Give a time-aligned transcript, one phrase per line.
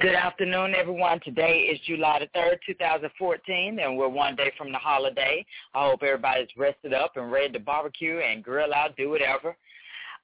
[0.00, 1.20] Good afternoon, everyone.
[1.22, 5.44] Today is July the 3rd, 2014, and we're one day from the holiday.
[5.74, 9.54] I hope everybody's rested up and ready to barbecue and grill out, do whatever.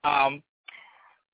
[0.03, 0.43] Um,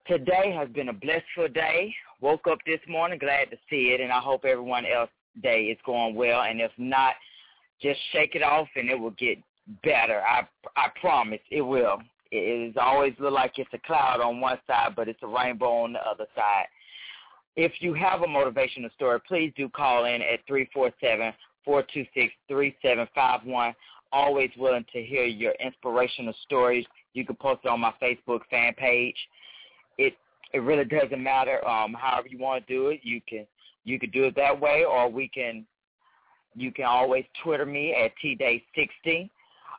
[0.09, 1.95] today has been a blissful day.
[2.21, 5.79] Woke up this morning, glad to see it, and I hope everyone else day is
[5.87, 6.43] going well.
[6.43, 7.15] And if not,
[7.81, 9.39] just shake it off, and it will get
[9.84, 10.21] better.
[10.21, 11.99] I I promise it will.
[12.33, 15.84] It is always look like it's a cloud on one side, but it's a rainbow
[15.84, 16.67] on the other side.
[17.56, 20.41] If you have a motivational story, please do call in at
[21.67, 23.75] 347-426-3751.
[24.11, 26.86] Always willing to hear your inspirational stories.
[27.14, 29.17] You can post it on my Facebook fan page.
[29.98, 30.14] It
[30.55, 33.00] it really doesn't matter um however you want to do it.
[33.03, 33.47] You can
[33.84, 35.66] you can do it that way or we can
[36.55, 39.31] you can always Twitter me at tday60.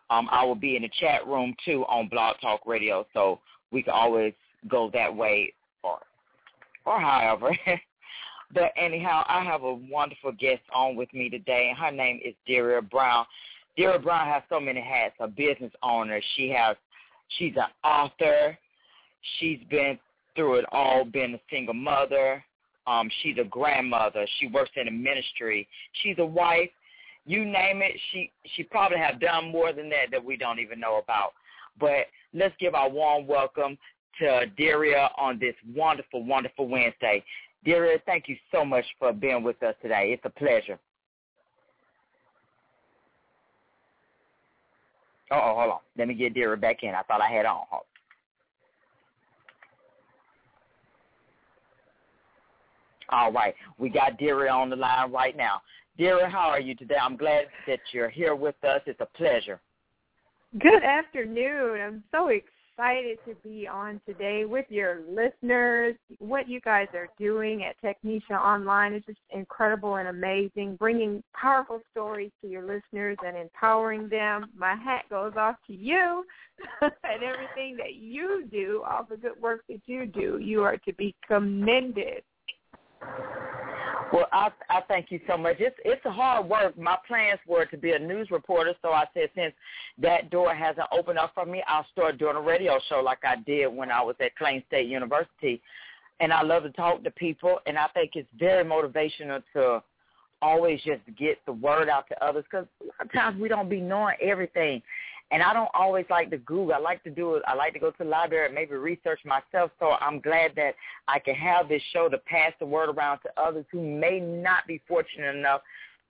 [0.10, 3.40] Um I will be in the chat room too on Blog Talk Radio so
[3.72, 4.34] we can always
[4.68, 5.54] go that way
[6.86, 7.58] or however.
[8.54, 12.34] but anyhow, I have a wonderful guest on with me today, and her name is
[12.48, 13.26] Deria Brown.
[13.78, 15.16] Deria Brown has so many hats.
[15.20, 16.22] A business owner.
[16.36, 16.78] She has.
[17.38, 18.58] She's an author.
[19.40, 19.98] She's been
[20.36, 21.06] through it all.
[21.06, 22.44] Been a single mother.
[22.86, 24.28] Um, she's a grandmother.
[24.40, 25.68] She works in a ministry.
[26.02, 26.70] She's a wife.
[27.26, 27.94] You name it.
[28.12, 31.32] She she probably have done more than that that we don't even know about.
[31.80, 33.78] But let's give our warm welcome
[34.20, 37.24] to Deria on this wonderful, wonderful Wednesday.
[37.66, 40.12] Deria, thank you so much for being with us today.
[40.14, 40.80] It's a pleasure.
[45.32, 45.80] Oh, hold on.
[45.98, 46.94] Let me get Deria back in.
[46.94, 47.64] I thought I had on.
[47.70, 47.84] Hold.
[53.10, 53.56] All right.
[53.78, 55.62] We got Deria on the line right now.
[55.98, 56.98] Deria, how are you today?
[57.02, 58.82] I'm glad that you're here with us.
[58.86, 59.60] It's a pleasure.
[60.60, 61.82] Good afternoon.
[61.82, 65.96] I'm so excited to be on today with your listeners.
[66.20, 71.82] What you guys are doing at Technisha Online is just incredible and amazing, bringing powerful
[71.92, 74.46] stories to your listeners and empowering them.
[74.58, 76.26] My hat goes off to you
[76.82, 80.40] and everything that you do, all the good work that you do.
[80.42, 82.24] You are to be commended.
[84.14, 85.56] Well, I I thank you so much.
[85.60, 86.78] It's it's hard work.
[86.78, 89.54] My plans were to be a news reporter, so I said since
[89.98, 93.38] that door hasn't opened up for me, I'll start doing a radio show like I
[93.38, 95.62] did when I was at Plain State University.
[96.20, 99.82] And I love to talk to people, and I think it's very motivational to
[100.44, 103.70] always just get the word out to others because a lot of times we don't
[103.70, 104.82] be knowing everything.
[105.32, 106.74] And I don't always like to Google.
[106.76, 107.44] I like to do it.
[107.48, 109.72] I like to go to the library and maybe research myself.
[109.80, 110.76] So I'm glad that
[111.08, 114.68] I can have this show to pass the word around to others who may not
[114.68, 115.62] be fortunate enough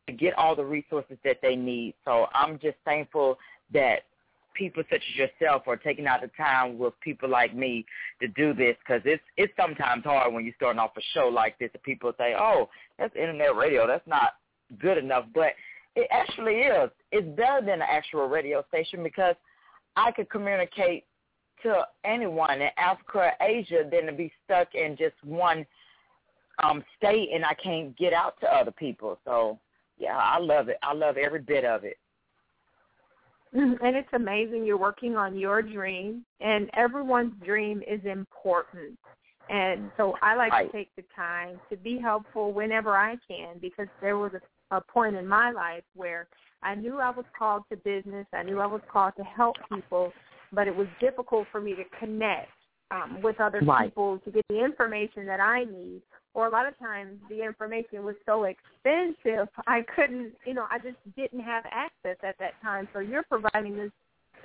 [0.08, 1.94] to get all the resources that they need.
[2.04, 3.38] So I'm just thankful
[3.74, 4.00] that
[4.54, 7.86] people such as yourself are taking out the time with people like me
[8.22, 11.58] to do this because it's it's sometimes hard when you're starting off a show like
[11.60, 12.70] this and people say, oh,
[13.00, 13.88] that's internet radio.
[13.88, 14.34] That's not
[14.80, 15.26] good enough.
[15.34, 15.54] But
[15.96, 16.90] it actually is.
[17.12, 19.36] It's better than an actual radio station because
[19.96, 21.06] I could communicate
[21.64, 25.66] to anyone in Africa or Asia than to be stuck in just one
[26.62, 29.20] um state and I can't get out to other people.
[29.26, 29.60] So
[29.98, 30.78] yeah, I love it.
[30.84, 31.98] I love every bit of it.
[33.56, 38.98] And it's amazing you're working on your dream and everyone's dream is important.
[39.50, 40.72] And so I like right.
[40.72, 44.42] to take the time to be helpful whenever I can because there was a
[44.78, 46.28] a point in my life where
[46.62, 48.26] I knew I was called to business.
[48.34, 50.12] I knew I was called to help people,
[50.52, 52.50] but it was difficult for me to connect
[52.92, 53.86] um, with other right.
[53.90, 56.02] people to get the information that I need.
[56.34, 60.80] Or a lot of times the information was so expensive, I couldn't, you know, I
[60.80, 62.88] just didn't have access at that time.
[62.94, 63.92] So you're providing this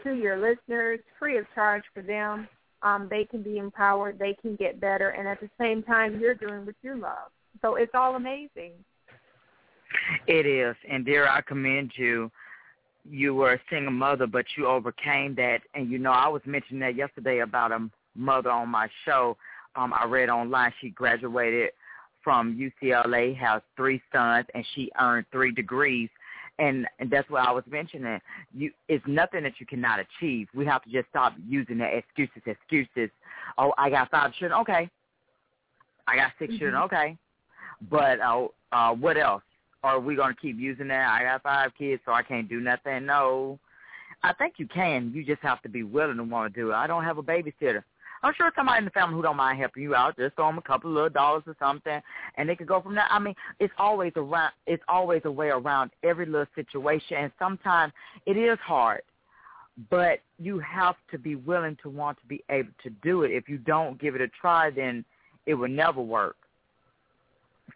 [0.04, 2.46] to your listeners free of charge for them.
[2.82, 6.34] Um, they can be empowered, they can get better, and at the same time, you're
[6.34, 7.32] doing what you love.
[7.62, 8.72] So it's all amazing.
[10.26, 12.30] It is, and dear, I commend you.
[13.08, 15.60] You were a single mother, but you overcame that.
[15.74, 19.36] And you know, I was mentioning that yesterday about a mother on my show.
[19.76, 21.70] Um, I read online she graduated
[22.22, 26.10] from UCLA, has three sons, and she earned three degrees.
[26.58, 28.20] And, and that's what I was mentioning.
[28.52, 30.48] You, it's nothing that you cannot achieve.
[30.54, 32.42] We have to just stop using the excuses.
[32.44, 33.10] Excuses.
[33.56, 34.60] Oh, I got five children.
[34.62, 34.90] Okay.
[36.08, 36.58] I got 6 mm-hmm.
[36.58, 36.82] children.
[36.82, 37.16] Okay.
[37.88, 39.42] But uh, uh, what else?
[39.82, 41.08] Are we going to keep using that?
[41.08, 43.06] I got five kids, so I can't do nothing.
[43.06, 43.58] No.
[44.22, 45.12] I think you can.
[45.14, 46.74] You just have to be willing to want to do it.
[46.74, 47.82] I don't have a babysitter.
[48.22, 50.58] I'm sure somebody in the family who don't mind helping you out, just throw them
[50.58, 52.00] a couple of little dollars or something,
[52.36, 53.06] and they could go from there.
[53.08, 54.52] I mean, it's always around.
[54.66, 57.92] It's always a way around every little situation, and sometimes
[58.26, 59.02] it is hard,
[59.88, 63.30] but you have to be willing to want to be able to do it.
[63.30, 65.04] If you don't give it a try, then
[65.46, 66.36] it will never work.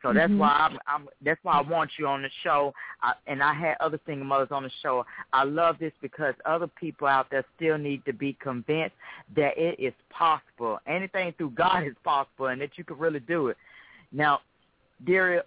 [0.01, 0.39] So that's mm-hmm.
[0.39, 1.09] why I'm, I'm.
[1.25, 2.73] That's why I want you on the show.
[3.03, 5.05] I, and I had other single mothers on the show.
[5.33, 8.95] I love this because other people out there still need to be convinced
[9.37, 10.79] that it is possible.
[10.87, 13.57] Anything through God is possible, and that you can really do it.
[14.13, 14.41] Now,
[15.07, 15.43] dear,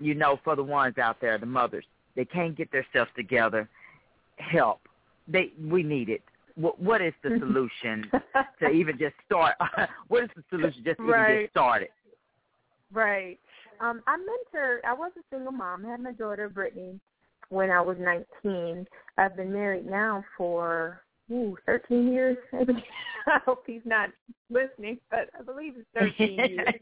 [0.00, 1.84] you know, for the ones out there, the mothers,
[2.16, 3.68] they can't get themselves together.
[4.36, 4.80] Help.
[5.28, 6.22] They we need it.
[6.54, 8.10] What, what is the solution
[8.60, 9.54] to even just start?
[10.08, 11.30] what is the solution just to right.
[11.30, 11.88] even get started?
[12.92, 13.38] Right.
[13.80, 14.78] Um, I mentored.
[14.86, 15.86] I was a single mom.
[15.86, 17.00] I had my daughter Brittany
[17.48, 18.86] when I was 19.
[19.18, 22.36] I've been married now for ooh, 13 years.
[23.26, 24.10] I hope he's not
[24.50, 26.68] listening, but I believe it's 13 years.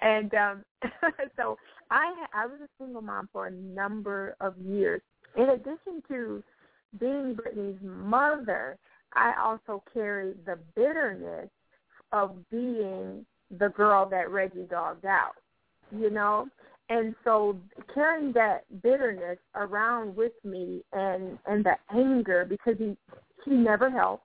[0.00, 0.64] And um,
[1.36, 1.58] so
[1.90, 5.02] I I was a single mom for a number of years.
[5.36, 6.40] In addition to
[7.00, 8.78] being Brittany's mother,
[9.14, 11.48] I also carried the bitterness
[12.12, 13.26] of being
[13.58, 15.34] the girl that Reggie dogged out
[15.90, 16.48] you know?
[16.90, 17.56] And so
[17.92, 22.96] carrying that bitterness around with me and and the anger because he
[23.44, 24.24] he never helped.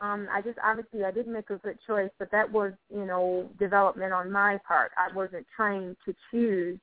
[0.00, 3.48] Um i just obviously i didn't make a good choice but that was you know
[3.58, 4.92] development on my part.
[4.96, 6.78] I wasn't trained to choose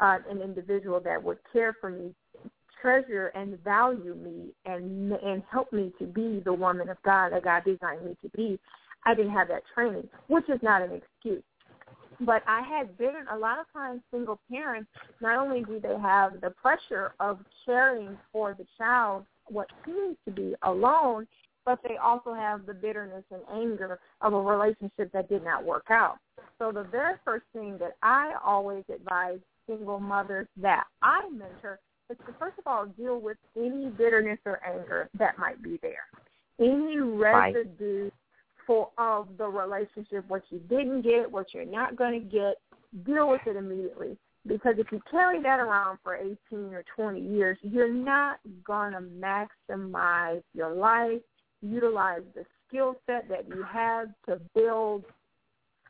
[0.00, 2.14] uh, an individual that would care for me
[2.80, 7.42] treasure and value me and and help me to be the woman of god that
[7.42, 8.58] god designed me to be.
[9.04, 11.42] I didn't have that training which is not an excuse
[12.20, 14.90] but I had been a lot of times single parents.
[15.20, 20.32] Not only do they have the pressure of caring for the child, what seems to
[20.32, 21.26] be alone,
[21.64, 25.86] but they also have the bitterness and anger of a relationship that did not work
[25.90, 26.18] out.
[26.58, 29.38] So the very first thing that I always advise
[29.68, 31.78] single mothers that I mentor
[32.10, 36.06] is to first of all deal with any bitterness or anger that might be there.
[36.60, 38.10] Any residue
[38.66, 42.56] for of the relationship, what you didn't get, what you're not going to get,
[43.04, 44.16] deal with it immediately.
[44.46, 49.00] Because if you carry that around for 18 or 20 years, you're not going to
[49.00, 51.20] maximize your life,
[51.60, 55.04] utilize the skill set that you have to build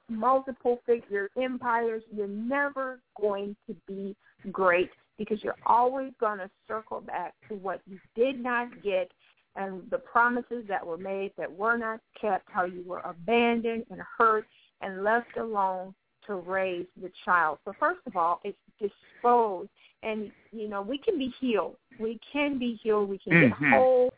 [0.09, 2.03] multiple figure empires.
[2.15, 4.15] You're never going to be
[4.51, 9.11] great because you're always going to circle back to what you did not get
[9.57, 14.01] and the promises that were made that were not kept, how you were abandoned and
[14.19, 14.47] hurt
[14.81, 15.95] and left alone
[16.27, 17.59] to raise the child.
[17.65, 19.71] So first of all, it's disposed.
[20.03, 21.77] And, you know, we can be healed.
[22.01, 23.09] We can be healed.
[23.09, 23.65] We can mm-hmm.
[23.65, 24.13] get whole.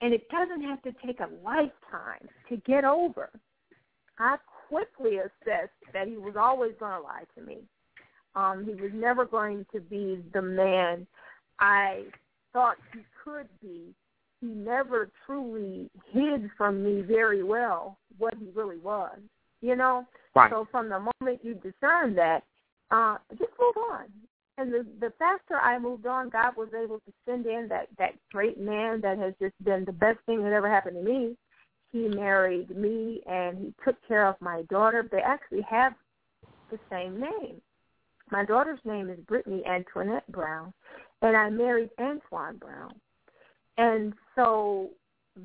[0.00, 3.30] And it doesn't have to take a lifetime to get over.
[4.18, 4.36] I
[4.68, 7.58] quickly assessed that he was always going to lie to me.
[8.34, 11.06] Um, he was never going to be the man
[11.58, 12.04] I
[12.52, 13.94] thought he could be
[14.40, 19.18] he never truly hid from me very well what he really was.
[19.60, 20.06] You know?
[20.34, 20.50] Right.
[20.50, 22.42] So from the moment you discern that,
[22.90, 24.04] uh, just move on.
[24.58, 28.14] And the the faster I moved on, God was able to send in that that
[28.32, 31.36] great man that has just been the best thing that ever happened to me.
[31.92, 35.06] He married me and he took care of my daughter.
[35.10, 35.94] They actually have
[36.70, 37.60] the same name.
[38.30, 40.72] My daughter's name is Brittany Antoinette Brown,
[41.22, 42.92] and I married Antoine Brown.
[43.78, 44.90] And so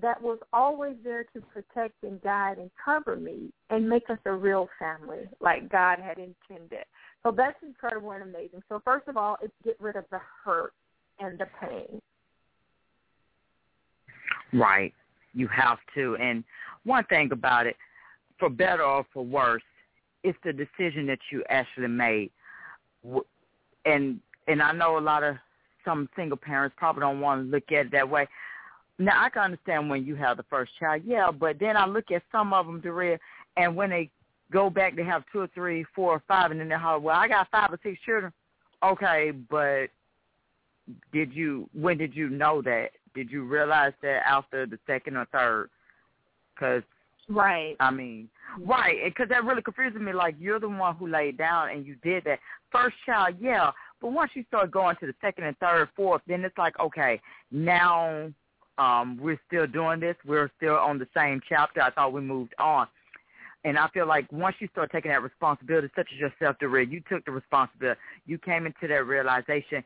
[0.01, 4.31] that was always there to protect and guide and cover me and make us a
[4.31, 6.85] real family like God had intended.
[7.23, 8.63] So that's incredible and amazing.
[8.69, 10.73] So first of all, it's get rid of the hurt
[11.19, 12.01] and the pain.
[14.53, 14.93] Right.
[15.33, 16.15] You have to.
[16.17, 16.43] And
[16.83, 17.75] one thing about it,
[18.39, 19.61] for better or for worse,
[20.23, 22.31] it's the decision that you actually made.
[23.85, 25.35] And and I know a lot of
[25.85, 28.27] some single parents probably don't want to look at it that way.
[28.99, 32.11] Now I can understand when you have the first child, yeah, but then I look
[32.11, 33.17] at some of them, Deria,
[33.57, 34.09] and when they
[34.51, 37.17] go back, they have two or three, four or five, and then they're like, well,
[37.17, 38.31] I got five or six children.
[38.83, 39.87] Okay, but
[41.13, 42.89] did you when did you know that?
[43.13, 45.69] Did you realize that after the second or third?
[46.53, 46.83] Because
[47.29, 50.13] right, I mean, right, because that really confuses me.
[50.13, 52.39] Like you're the one who laid down and you did that
[52.71, 53.71] first child, yeah.
[54.01, 57.21] But once you start going to the second and third, fourth, then it's like okay,
[57.51, 58.31] now
[58.77, 60.15] um we're still doing this.
[60.25, 61.81] We're still on the same chapter.
[61.81, 62.87] I thought we moved on.
[63.63, 67.01] And I feel like once you start taking that responsibility, such as yourself, read, you
[67.07, 67.99] took the responsibility.
[68.25, 69.83] You came into that realization.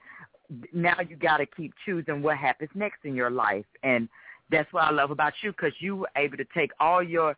[0.71, 4.07] Now you got to keep choosing what happens next in your life, and
[4.49, 7.35] that's what I love about you because you were able to take all your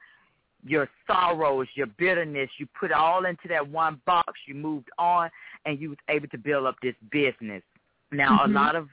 [0.65, 4.33] your sorrows, your bitterness, you put it all into that one box.
[4.47, 5.29] You moved on,
[5.65, 7.63] and you was able to build up this business.
[8.11, 8.51] Now mm-hmm.
[8.51, 8.87] a lot of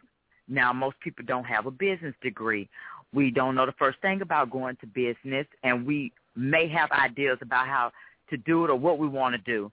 [0.49, 2.69] now most people don't have a business degree.
[3.13, 7.39] We don't know the first thing about going to business, and we may have ideas
[7.41, 7.93] about how
[8.31, 9.71] to do it or what we want to do.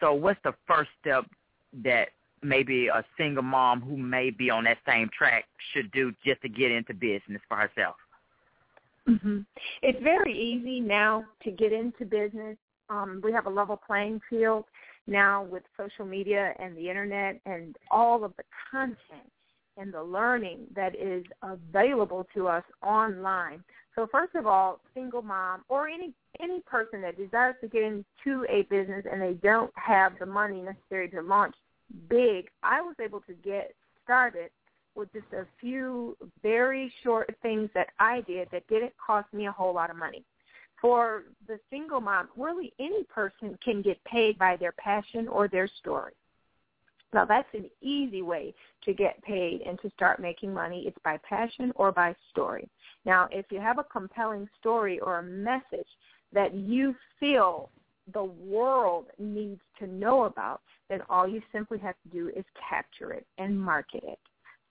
[0.00, 1.24] So what's the first step
[1.84, 2.08] that
[2.42, 6.48] maybe a single mom who may be on that same track should do just to
[6.48, 7.96] get into business for herself?
[9.08, 9.40] Mm-hmm.
[9.82, 12.56] It's very easy now to get into business.
[12.88, 14.64] Um, we have a level playing field
[15.10, 19.30] now with social media and the internet and all of the content
[19.76, 23.62] and the learning that is available to us online.
[23.94, 28.46] So first of all, single mom or any any person that desires to get into
[28.48, 31.54] a business and they don't have the money necessary to launch
[32.08, 33.74] big, I was able to get
[34.04, 34.50] started
[34.94, 39.52] with just a few very short things that I did that didn't cost me a
[39.52, 40.24] whole lot of money.
[40.80, 45.68] For the single mom, really any person can get paid by their passion or their
[45.78, 46.12] story.
[47.12, 50.84] Now that's an easy way to get paid and to start making money.
[50.86, 52.68] It's by passion or by story.
[53.04, 55.88] Now, if you have a compelling story or a message
[56.32, 57.70] that you feel
[58.12, 63.12] the world needs to know about, then all you simply have to do is capture
[63.12, 64.18] it and market it.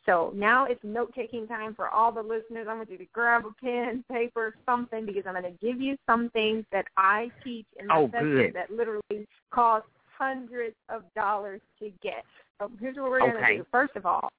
[0.10, 2.66] So now it's note-taking time for all the listeners.
[2.68, 5.98] I want you to grab a pen, paper, something, because I'm going to give you
[6.08, 9.86] some things that I teach in the oh, session that literally cost
[10.18, 12.26] hundreds of dollars to get.
[12.60, 13.66] So here's what we're going to do.
[13.72, 14.30] First of all,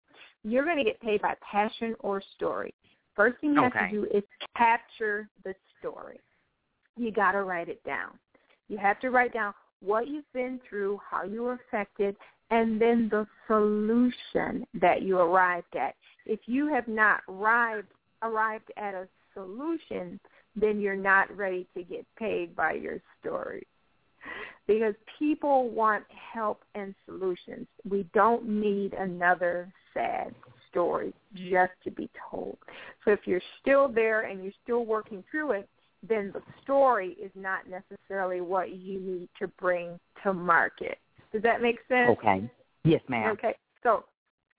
[0.43, 2.75] you're going to get paid by passion or story.
[3.15, 3.79] First thing you okay.
[3.79, 4.25] have to do is
[4.57, 6.19] capture the story.
[6.97, 8.19] You got to write it down.
[8.69, 12.17] You have to write down what you've been through, how you were affected,
[12.51, 15.95] and then the solution that you arrived at.
[16.27, 17.89] If you have not arrived
[18.23, 20.21] arrived at a solution,
[20.55, 23.67] then you're not ready to get paid by your story
[24.67, 27.67] because people want help and solutions.
[27.89, 30.35] We don't need another sad
[30.71, 32.59] story just to be told.
[33.05, 35.69] So if you're still there and you're still working through it,
[36.09, 40.99] then the story is not necessarily what you need to bring to market.
[41.33, 42.11] Does that make sense?
[42.11, 42.51] Okay.
[42.85, 43.31] Yes, ma'am.
[43.33, 43.55] Okay.
[43.83, 44.05] So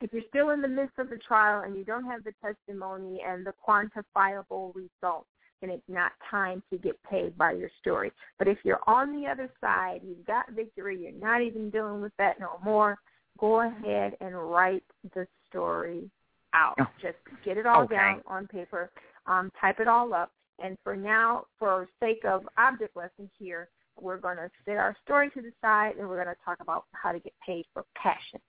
[0.01, 3.21] if you're still in the midst of the trial and you don't have the testimony
[3.27, 5.27] and the quantifiable results,
[5.61, 8.11] then it's not time to get paid by your story.
[8.39, 12.13] But if you're on the other side, you've got victory, you're not even dealing with
[12.17, 12.97] that no more,
[13.39, 16.09] go ahead and write the story
[16.53, 16.75] out.
[16.79, 16.87] Oh.
[17.01, 17.95] Just get it all okay.
[17.95, 18.89] down on paper,
[19.27, 20.31] um, type it all up.
[20.63, 25.29] And for now, for sake of object lesson here, we're going to set our story
[25.31, 28.39] to the side and we're going to talk about how to get paid for passion.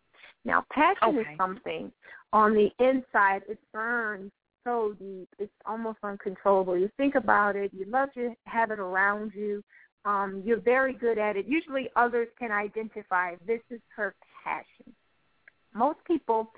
[0.45, 1.21] Now, passion okay.
[1.21, 1.93] is something
[2.33, 3.43] on the inside.
[3.49, 4.31] It burns
[4.65, 5.29] so deep.
[5.39, 6.77] It's almost uncontrollable.
[6.77, 7.73] You think about it.
[7.73, 9.63] You love to have it around you.
[10.05, 11.47] Um, you're very good at it.
[11.47, 14.93] Usually others can identify this is her passion.
[15.75, 16.51] Most people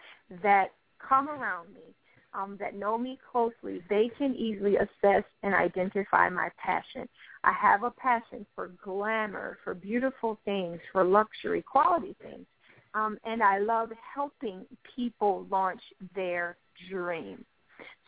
[0.43, 0.69] that
[1.07, 1.95] come around me,
[2.35, 7.09] um, that know me closely, they can easily assess and identify my passion.
[7.45, 12.47] I have a passion for glamour, for beautiful things, for luxury, quality things.
[12.95, 14.65] Um, and I love helping
[14.95, 15.81] people launch
[16.15, 16.57] their
[16.91, 17.45] dreams.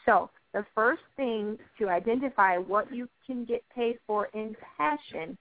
[0.04, 5.36] So the first thing to identify what you can get paid for in passion,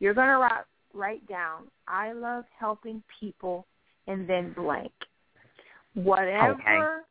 [0.00, 3.66] you're going to write, write down, I love helping people,
[4.08, 4.92] and then blank.
[5.94, 7.04] Whatever okay.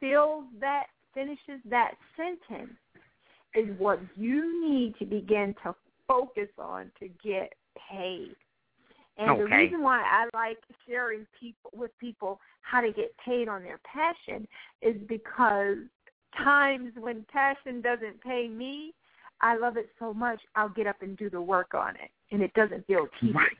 [0.00, 2.76] Fills that, finishes that sentence
[3.54, 5.74] is what you need to begin to
[6.08, 7.52] focus on to get
[7.90, 8.34] paid.
[9.18, 9.40] And okay.
[9.40, 13.80] the reason why I like sharing people with people how to get paid on their
[13.84, 14.46] passion
[14.80, 15.76] is because
[16.36, 18.94] times when passion doesn't pay me,
[19.40, 22.42] I love it so much I'll get up and do the work on it, and
[22.42, 23.36] it doesn't feel tedious.
[23.36, 23.56] Right.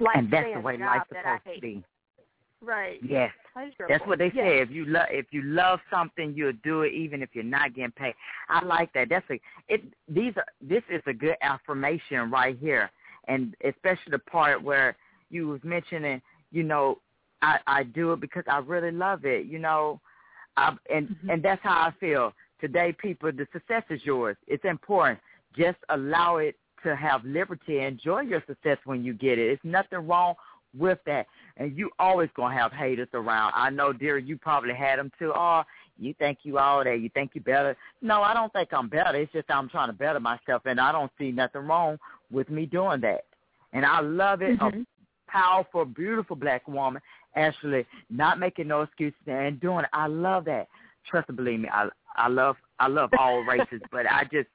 [0.00, 1.84] Like and that's the way life's supposed to be.
[2.60, 2.98] Right.
[3.02, 3.30] Yes.
[3.54, 3.86] Pleasurable.
[3.88, 4.44] That's what they yes.
[4.44, 4.58] say.
[4.60, 7.92] If you love if you love something, you'll do it even if you're not getting
[7.92, 8.14] paid.
[8.48, 9.08] I like that.
[9.08, 9.82] That's a it.
[10.08, 12.90] These are this is a good affirmation right here,
[13.28, 14.96] and especially the part where
[15.30, 16.20] you was mentioning,
[16.50, 16.98] you know,
[17.42, 19.46] I I do it because I really love it.
[19.46, 20.00] You know,
[20.56, 21.32] I, and Mhm.
[21.34, 22.92] and that's how I feel today.
[22.92, 24.36] People, the success is yours.
[24.48, 25.20] It's important.
[25.56, 27.78] Just allow it to have liberty.
[27.78, 29.50] Enjoy your success when you get it.
[29.50, 30.34] It's nothing wrong
[30.76, 31.26] with that.
[31.56, 33.52] And you always gonna have haters around.
[33.54, 35.32] I know, dear, you probably had them too.
[35.34, 35.62] Oh,
[35.98, 37.00] you think you all that?
[37.00, 37.76] You think you better?
[38.02, 39.16] No, I don't think I'm better.
[39.16, 41.98] It's just I'm trying to better myself, and I don't see nothing wrong
[42.30, 43.24] with me doing that.
[43.72, 44.58] And I love it.
[44.58, 44.82] Mhm.
[44.82, 47.02] A powerful, beautiful black woman
[47.36, 49.90] actually not making no excuses and doing it.
[49.92, 50.68] I love that.
[51.06, 54.48] Trust and believe me, I I love I love all races, but I just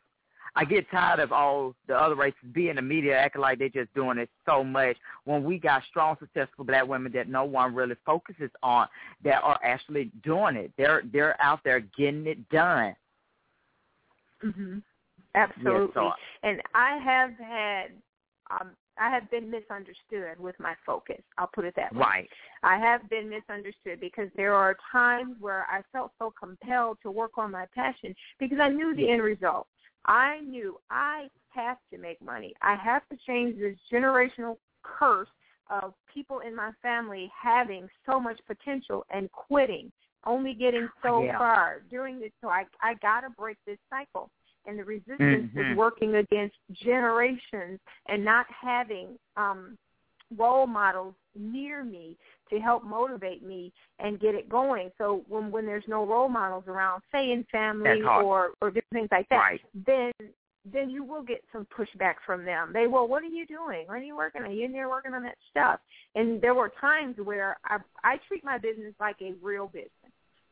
[0.60, 3.94] I get tired of all the other races being the media acting like they're just
[3.94, 7.96] doing it so much when we got strong, successful black women that no one really
[8.06, 8.89] focuses on
[9.24, 10.72] that are actually doing it.
[10.78, 12.94] They're they're out there getting it done.
[14.44, 14.84] Mhm.
[15.34, 15.94] Absolutely.
[15.94, 16.13] so-
[16.44, 17.92] and I have had
[18.51, 21.22] um I have been misunderstood with my focus.
[21.38, 22.01] I'll put it that way.
[22.01, 22.30] Right.
[22.63, 27.38] I have been misunderstood because there are times where I felt so compelled to work
[27.38, 29.13] on my passion because I knew the Yeah.
[29.13, 29.68] end result.
[30.06, 32.53] I knew I have to make money.
[32.62, 35.27] I have to change this generational curse
[35.70, 39.91] of people in my family having so much potential and quitting,
[40.25, 41.38] only getting so Yeah.
[41.38, 42.32] far, doing this.
[42.41, 44.29] So I I got to break this cycle.
[44.65, 45.72] And the resistance Mhm.
[45.72, 49.77] is working against generations and not having um
[50.38, 52.17] role models near me
[52.50, 54.91] to help motivate me and get it going.
[54.98, 59.09] So when when there's no role models around, say in family or or different things
[59.12, 59.62] like that, Right.
[59.86, 60.12] then
[60.65, 62.71] then you will get some pushback from them.
[62.74, 63.88] They will, what are you doing?
[63.88, 64.51] What are you working on?
[64.51, 65.79] You in there working on that stuff?
[66.15, 69.91] And there were times where I I treat my business like a real business.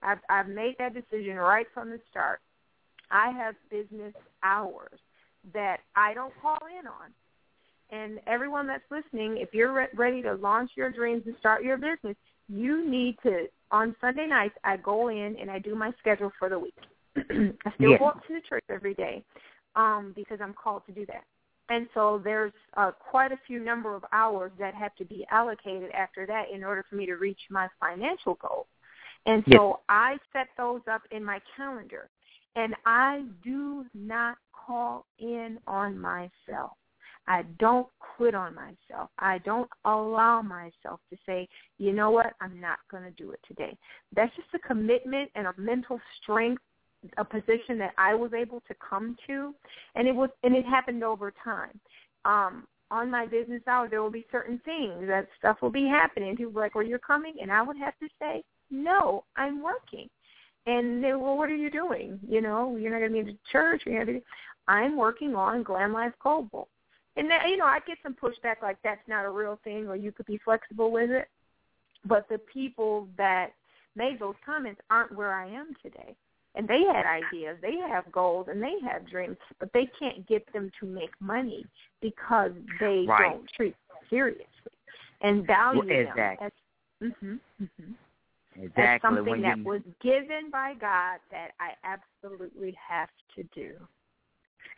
[0.02, 2.40] I've I've made that decision right from the start.
[3.12, 5.00] I have business hours
[5.54, 7.12] that I don't call in on.
[7.90, 11.78] And everyone that's listening, if you're re- ready to launch your dreams and start your
[11.78, 12.16] business,
[12.50, 13.48] you need to.
[13.72, 16.76] On Sunday nights, I go in and I do my schedule for the week.
[17.18, 19.24] I still go to the church every day
[19.76, 21.24] um, because I'm called to do that.
[21.70, 25.92] And so there's uh, quite a few number of hours that have to be allocated
[25.92, 28.68] after that in order for me to reach my financial goals.
[29.26, 32.10] And so I set those up in my calendar.
[32.56, 36.72] And I do not call in on myself.
[37.28, 39.10] I don't quit on myself.
[39.20, 43.40] I don't allow myself to say, you know what, I'm not going to do it
[43.48, 43.78] today.
[44.16, 46.62] That's just a commitment and a mental strength,
[47.18, 49.54] a position that I was able to come to,
[49.96, 51.80] and it was and it happened over time.
[52.26, 56.36] Um, on my business hour, there will be certain things that stuff will be happening.
[56.36, 60.10] People were like, "Well, you're coming," and I would have to say, "No, I'm working."
[60.66, 62.20] And they, well, what are you doing?
[62.28, 63.84] You know, you're not going to be in church.
[63.86, 64.14] You're not to.
[64.14, 64.24] be...
[64.68, 66.68] I'm working on Glam Life Global.
[67.18, 69.96] And that, you know, I get some pushback like that's not a real thing, or
[69.96, 71.28] you could be flexible with it.
[72.06, 73.50] But the people that
[73.96, 76.16] made those comments aren't where I am today.
[76.56, 80.52] And they had ideas, they have goals, and they have dreams, but they can't get
[80.54, 81.66] them to make money
[82.02, 83.32] because they Right.
[83.32, 84.48] don't treat them seriously
[85.22, 86.48] and value Well, them exactly.
[86.48, 87.92] as hmm hmm
[88.60, 89.10] as Exactly.
[89.10, 93.76] something when that was given by God that I absolutely have to do.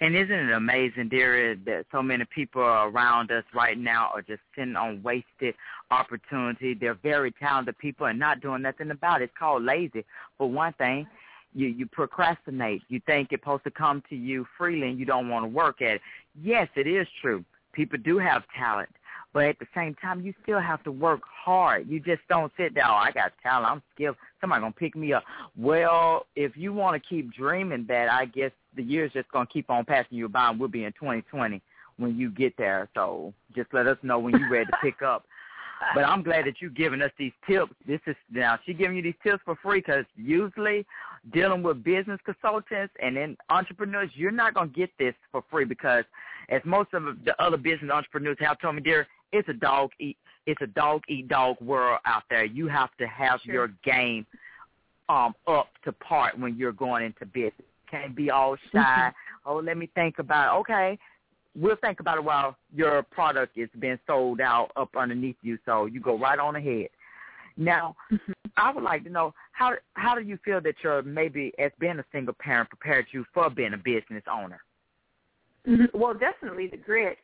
[0.01, 4.41] And isn't it amazing, dear, that so many people around us right now are just
[4.55, 5.55] sitting on wasted
[5.91, 6.73] opportunity.
[6.73, 9.25] They're very talented people and not doing nothing about it.
[9.25, 10.05] It's called lazy.
[10.37, 11.05] For one thing,
[11.53, 12.81] you you procrastinate.
[12.87, 15.81] You think it's supposed to come to you freely and you don't want to work
[15.81, 16.01] at it.
[16.41, 17.43] Yes, it is true.
[17.73, 18.89] People do have talent.
[19.33, 21.87] But at the same time, you still have to work hard.
[21.87, 24.95] You just don't sit there, oh, I got talent, I'm skilled, somebody going to pick
[24.95, 25.23] me up.
[25.55, 29.53] Well, if you want to keep dreaming that, I guess the year's just going to
[29.53, 31.61] keep on passing you by, and we'll be in 2020
[31.97, 32.89] when you get there.
[32.95, 35.25] So just let us know when you're ready to pick up.
[35.95, 37.71] But I'm glad that you're giving us these tips.
[37.87, 40.85] This is now she's giving you these tips for free because usually
[41.31, 45.63] dealing with business consultants and then entrepreneurs, you're not going to get this for free
[45.63, 46.03] because
[46.49, 50.17] as most of the other business entrepreneurs have told me, dear, it's a dog eat
[50.45, 52.45] it's a dog eat dog world out there.
[52.45, 53.53] You have to have Sure.
[53.53, 54.25] your game
[55.09, 57.67] um up to part when you're going into business.
[57.89, 59.11] Can't be all shy.
[59.45, 60.59] Oh, let me think about it.
[60.59, 60.99] Okay.
[61.55, 65.85] We'll think about it while your product is being sold out up underneath you, so
[65.87, 66.89] you go right on ahead.
[67.57, 67.95] Now,
[68.55, 71.99] I would like to know how how do you feel that your maybe as being
[71.99, 74.61] a single parent prepared you for being a business owner?
[75.67, 75.93] Mhm.
[75.93, 77.17] Well, definitely the grit,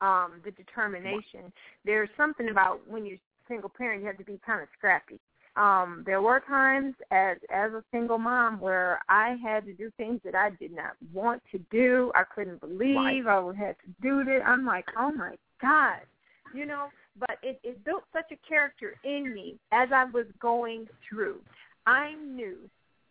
[0.00, 1.52] um, the determination.
[1.84, 5.18] There's something about when you're single parent, you have to be kind of scrappy.
[5.56, 10.20] Um, there were times as as a single mom where I had to do things
[10.24, 12.12] that I did not want to do.
[12.14, 14.40] I couldn't believe I would have to do this.
[14.46, 16.00] I'm like, oh my god,
[16.54, 16.86] you know.
[17.18, 21.40] but it, it built such a character in me as I was going through.
[21.86, 22.56] I knew,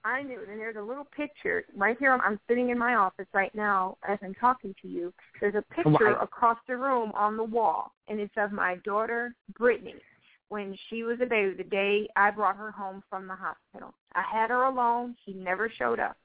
[0.05, 2.11] I knew, and there's a little picture right here.
[2.13, 5.13] I'm sitting in my office right now as I'm talking to you.
[5.41, 6.21] There's a picture Right.
[6.21, 9.95] across the room on the wall, and it's of my daughter Brittany
[10.47, 11.53] when she was a baby.
[11.55, 15.15] The day I brought her home from the hospital, I had her alone.
[15.25, 16.17] She never showed up.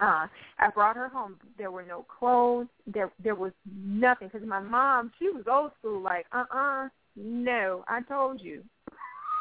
[0.00, 0.26] Uh,
[0.58, 1.38] I brought her home.
[1.56, 2.68] There were no clothes.
[2.86, 6.00] There there was nothing because my mom she was old school.
[6.00, 8.62] Like uh uh no, I told you.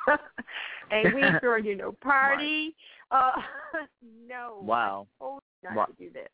[0.92, 2.76] and we threw, you no party.
[3.12, 3.32] Uh,
[4.28, 4.60] no.
[4.62, 5.08] Wow.
[5.20, 5.86] I told you not Wow.
[5.86, 6.30] to do this.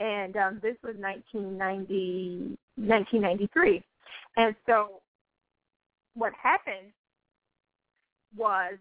[0.00, 3.82] And um, this was 1990, 1993.
[4.36, 5.00] And so
[6.14, 6.92] what happened
[8.36, 8.74] was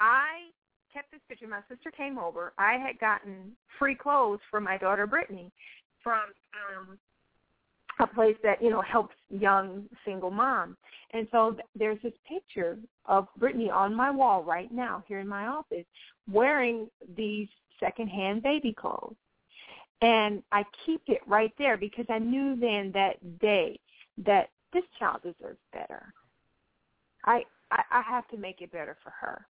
[0.00, 0.48] I
[0.92, 1.46] kept this picture.
[1.46, 2.52] My sister came over.
[2.58, 5.50] I had gotten free clothes for my daughter Brittany
[6.02, 6.22] from
[6.78, 6.98] um,
[8.00, 10.76] a place that you know helps young single moms.
[11.12, 15.46] And so there's this picture of Brittany on my wall right now here in my
[15.46, 15.84] office
[16.30, 19.14] wearing these secondhand baby clothes.
[20.02, 23.78] And I keep it right there because I knew then that day
[24.24, 26.12] that this child deserves better.
[27.24, 29.46] I, I I have to make it better for her.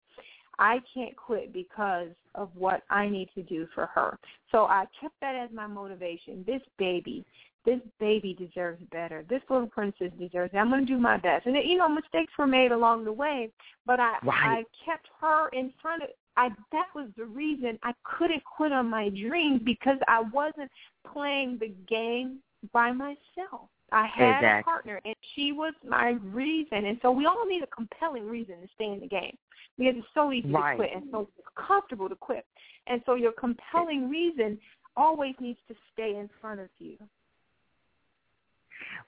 [0.57, 4.17] I can't quit because of what I need to do for her.
[4.51, 6.43] So I kept that as my motivation.
[6.47, 7.25] This baby,
[7.65, 9.25] this baby deserves better.
[9.29, 10.57] This little princess deserves it.
[10.57, 11.45] I'm going to do my best.
[11.45, 13.51] And you know, mistakes were made along the way,
[13.85, 14.63] but I Right.
[14.63, 18.89] I kept her in front of I that was the reason I couldn't quit on
[18.89, 20.69] my dreams because I wasn't
[21.11, 22.39] playing the game
[22.73, 23.69] by myself.
[23.91, 26.85] I had a partner and she was my reason.
[26.85, 29.37] And so we all need a compelling reason to stay in the game.
[29.77, 30.71] Because it's so easy Right.
[30.71, 32.45] to quit and so comfortable to quit.
[32.87, 34.59] And so your compelling reason
[34.97, 36.97] always needs to stay in front of you.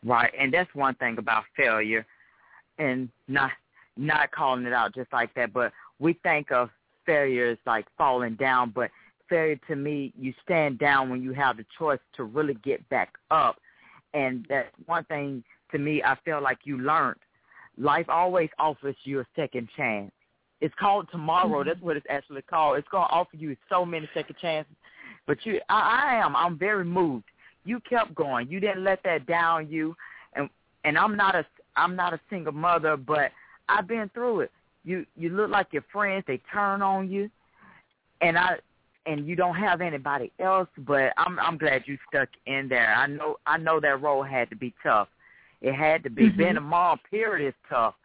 [0.05, 2.05] Right, and that's one thing about failure,
[2.77, 3.51] and not
[3.97, 5.53] not calling it out just like that.
[5.53, 6.69] But we think of
[7.05, 8.91] failure as like falling down, but
[9.27, 13.13] failure to me, you stand down when you have the choice to really get back
[13.31, 13.57] up,
[14.13, 16.03] and that's one thing to me.
[16.03, 17.19] I feel like you learned.
[17.77, 20.12] Life always offers you a second chance.
[20.62, 21.60] It's called tomorrow.
[21.60, 21.69] Mm-hmm.
[21.69, 22.77] That's what it's actually called.
[22.77, 24.75] It's gonna offer you so many second chances.
[25.25, 26.36] But you, I, I am.
[26.36, 27.25] I'm very moved
[27.67, 28.49] you kept going.
[28.49, 29.95] You didn't let that down you.
[30.34, 30.49] And
[30.84, 33.32] and I'm not a I'm not a single mother, but
[33.69, 34.51] I've been through it.
[34.86, 37.30] You you look like your friends, they turn on you.
[38.21, 38.58] And I
[39.06, 42.93] and you don't have anybody else, but I'm I'm glad you stuck in there.
[42.95, 45.10] I know I know that role had to be tough.
[45.62, 46.30] It had to be.
[46.30, 46.38] Mhm.
[46.38, 47.95] Being a mom period is tough.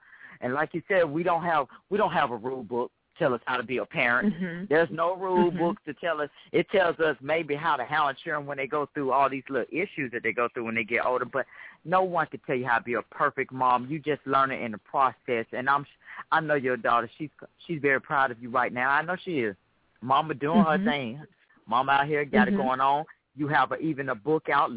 [0.41, 2.91] And like you said, we don't have we don't have a rule book
[3.23, 4.35] tell us how to be a parent.
[4.35, 4.69] Mhm.
[4.69, 5.59] There's no rule Mhm.
[5.59, 6.29] books to tell us.
[6.51, 9.69] It tells us maybe how to handle children when they go through all these little
[9.71, 11.25] issues that they go through when they get older.
[11.25, 11.47] But
[11.85, 13.87] no one can tell you how to be a perfect mom.
[13.89, 15.47] You just learn it in the process.
[15.53, 15.87] And I'm,
[16.33, 17.09] I know your daughter.
[17.17, 18.91] She's she's very proud of you right now.
[18.91, 19.57] I know she is.
[20.01, 20.79] Mama doing Mhm.
[20.79, 21.21] her thing.
[21.67, 23.05] Mama out here got it going on.
[23.37, 24.71] You have a, even a book out,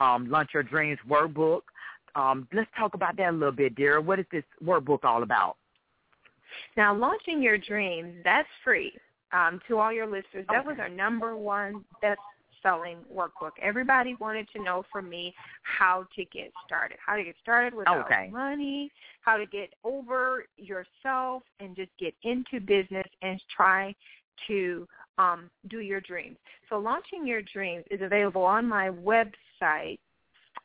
[0.00, 1.62] um, Launch Your Dreams workbook.
[2.16, 4.00] Um, let's talk about that a little bit, dear.
[4.00, 5.56] What is this workbook all about?
[6.76, 8.92] Now, launching your dreams, that's free
[9.32, 10.46] um, to all your listeners.
[10.50, 13.52] That was our number one best-selling workbook.
[13.60, 18.06] Everybody wanted to know from me how to get started, how to get started without
[18.06, 18.30] Okay.
[18.32, 18.90] money,
[19.22, 23.94] how to get over yourself and just get into business and try
[24.46, 24.86] to
[25.18, 26.36] um, do your dreams.
[26.68, 29.98] So launching your dreams is available on my website,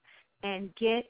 [0.45, 1.05] and get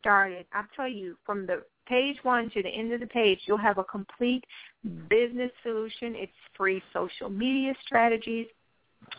[0.00, 0.46] started.
[0.52, 3.78] I'll tell you, from the page one to the end of the page, you'll have
[3.78, 4.44] a complete
[5.08, 6.14] business solution.
[6.16, 8.46] It's free social media strategies.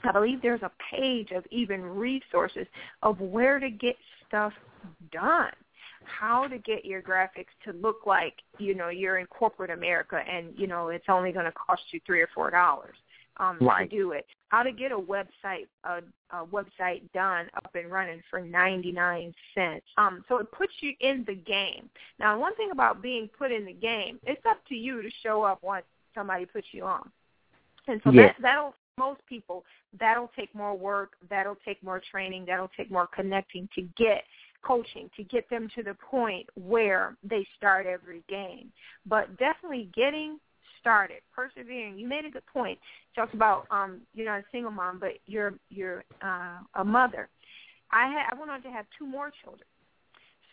[0.03, 2.67] I believe there's a page of even resources
[3.01, 3.95] of where to get
[4.27, 4.53] stuff
[5.11, 5.51] done,
[6.05, 10.53] how to get your graphics to look like, you know, you're in corporate America and,
[10.57, 12.95] you know, it's only going to cost you 3 or 4 dollars
[13.37, 13.89] um, Right.
[13.89, 14.25] to do it.
[14.53, 19.83] How to get a website a, a website done up and running for 99 cents.
[19.97, 21.89] Um, so it puts you in the game.
[22.19, 25.41] Now, one thing about being put in the game, it's up to you to show
[25.41, 27.09] up once somebody puts you on.
[27.87, 28.35] And so Yes.
[28.37, 29.65] that that'll most people
[29.99, 34.23] that'll take more work, that'll take more training, that'll take more connecting to get
[34.61, 38.71] coaching to get them to the point where they start every game.
[39.07, 40.39] But definitely getting
[40.83, 41.97] started, persevering.
[41.97, 42.77] You made a good point.
[43.15, 47.29] Talked about um, you're not a single mom, but you're you're uh, a mother.
[47.91, 49.65] I had I went on to have two more children.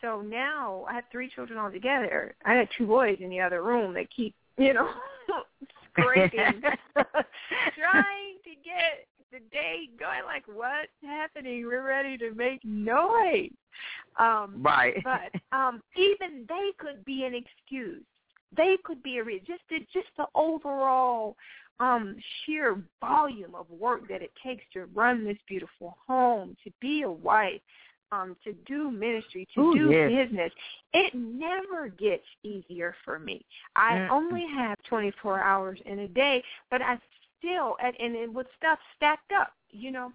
[0.00, 2.34] So now I have three children altogether.
[2.46, 4.88] I had two boys in the other room that keep, you know,
[5.90, 6.62] scraping,
[6.94, 10.24] trying to get the day going.
[10.24, 11.66] Like, what's happening?
[11.66, 13.50] We're ready to make noise.
[14.18, 14.94] Um, right.
[15.04, 18.02] but um, even they could be an excuse.
[18.56, 19.24] They could be a.
[19.24, 21.36] Just the, just the overall
[21.78, 27.02] um, sheer volume of work that it takes to run this beautiful home, to be
[27.02, 27.60] a wife,
[28.12, 30.28] um, to do ministry, to Ooh, do yes.
[30.28, 30.52] business.
[30.92, 33.44] It never gets easier for me.
[33.76, 34.10] I Mm-mm.
[34.10, 36.98] only have 24 hours in a day, but I
[37.38, 40.12] still, and, and it, with stuff stacked up, you know,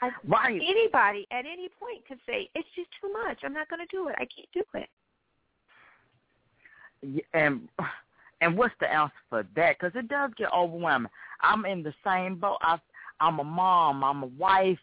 [0.00, 0.60] I, Right.
[0.64, 3.38] anybody at any point could say, it's just too much.
[3.42, 4.14] I'm not going to do it.
[4.18, 4.88] I can't do it.
[7.32, 7.68] And
[8.40, 9.78] and what's the answer for that?
[9.78, 11.10] Because it does get overwhelming.
[11.40, 12.58] I'm in the same boat.
[12.62, 12.78] I,
[13.20, 14.02] I'm a mom.
[14.04, 14.78] I'm a wife.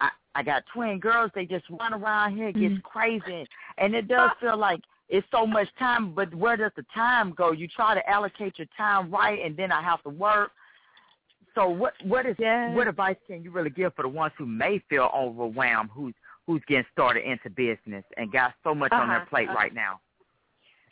[0.00, 1.30] I I got twin girls.
[1.34, 2.48] They just run around here.
[2.48, 2.82] It gets Mhm.
[2.82, 3.46] crazy,
[3.78, 6.14] and it does feel like it's so much time.
[6.14, 7.52] But where does the time go?
[7.52, 10.52] You try to allocate your time right, and then I have to work.
[11.54, 12.74] So what what is Yeah.
[12.74, 16.14] what advice can you really give for the ones who may feel overwhelmed, who's
[16.46, 19.56] who's getting started into business and got so much on their Uh-huh, plate uh-huh.
[19.56, 20.00] right now?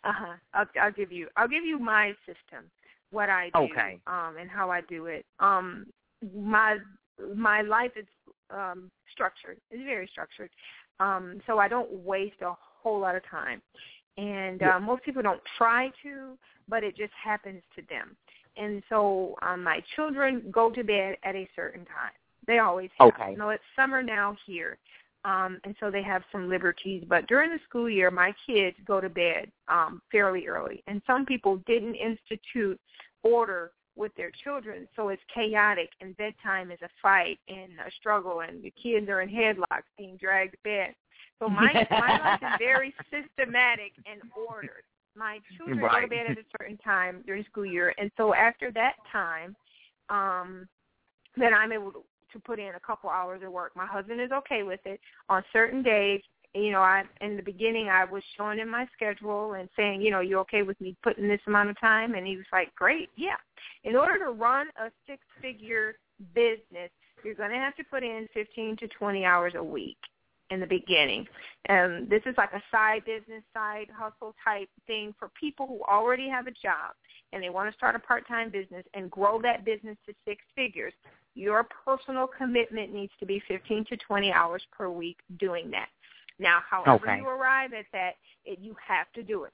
[0.04, 0.34] Uh huh.
[0.54, 1.28] I'll, I'll give you.
[1.36, 2.70] I'll give you my system,
[3.10, 3.98] what I do, Okay.
[4.06, 5.24] um, and how I do it.
[5.40, 5.86] Um,
[6.36, 6.78] my
[7.34, 8.06] my life is
[8.50, 9.58] um, structured.
[9.70, 10.50] It's very structured.
[11.00, 13.62] Um, so I don't waste a whole lot of time,
[14.16, 14.76] and Yeah.
[14.76, 16.36] uh, most people don't try to,
[16.68, 18.16] but it just happens to them.
[18.56, 22.12] And so um, my children go to bed at a certain time.
[22.46, 23.08] They always have.
[23.08, 23.32] Okay.
[23.32, 24.78] You know, it's summer now here
[25.24, 27.04] um, and so they have some liberties.
[27.08, 31.24] But during the school year, my kids go to bed um, fairly early, and some
[31.24, 32.80] people didn't institute
[33.22, 38.40] order with their children, so it's chaotic, and bedtime is a fight and a struggle,
[38.40, 40.94] and the kids are in headlocks being dragged to bed.
[41.38, 44.85] So my my life is very systematic and ordered.
[45.14, 48.70] My children go to bed at a certain time during school year, and so after
[48.72, 49.54] that time,
[50.08, 50.66] um,
[51.37, 53.72] then I'm able to to put in a couple hours of work.
[53.74, 55.00] My husband is okay with it.
[55.28, 56.20] On certain days,
[56.54, 60.10] you know, I in the beginning I was showing him my schedule and saying, you
[60.10, 62.14] know, you okay with me putting this amount of time?
[62.14, 63.36] And he was like, great, yeah.
[63.84, 65.96] In order to run a six-figure
[66.34, 66.90] business,
[67.24, 69.96] you're going to have to put in 15 to 20 hours a week
[70.50, 71.26] in the beginning.
[71.66, 76.28] And this is like a side business, side hustle type thing for people who already
[76.28, 76.92] have a job
[77.32, 80.92] and they want to start a part-time business and grow that business to six figures.
[81.34, 85.88] Your personal commitment needs to be 15 to 20 hours per week doing that.
[86.38, 87.16] Now, however Okay.
[87.18, 89.52] you arrive at that, it, you have to do it.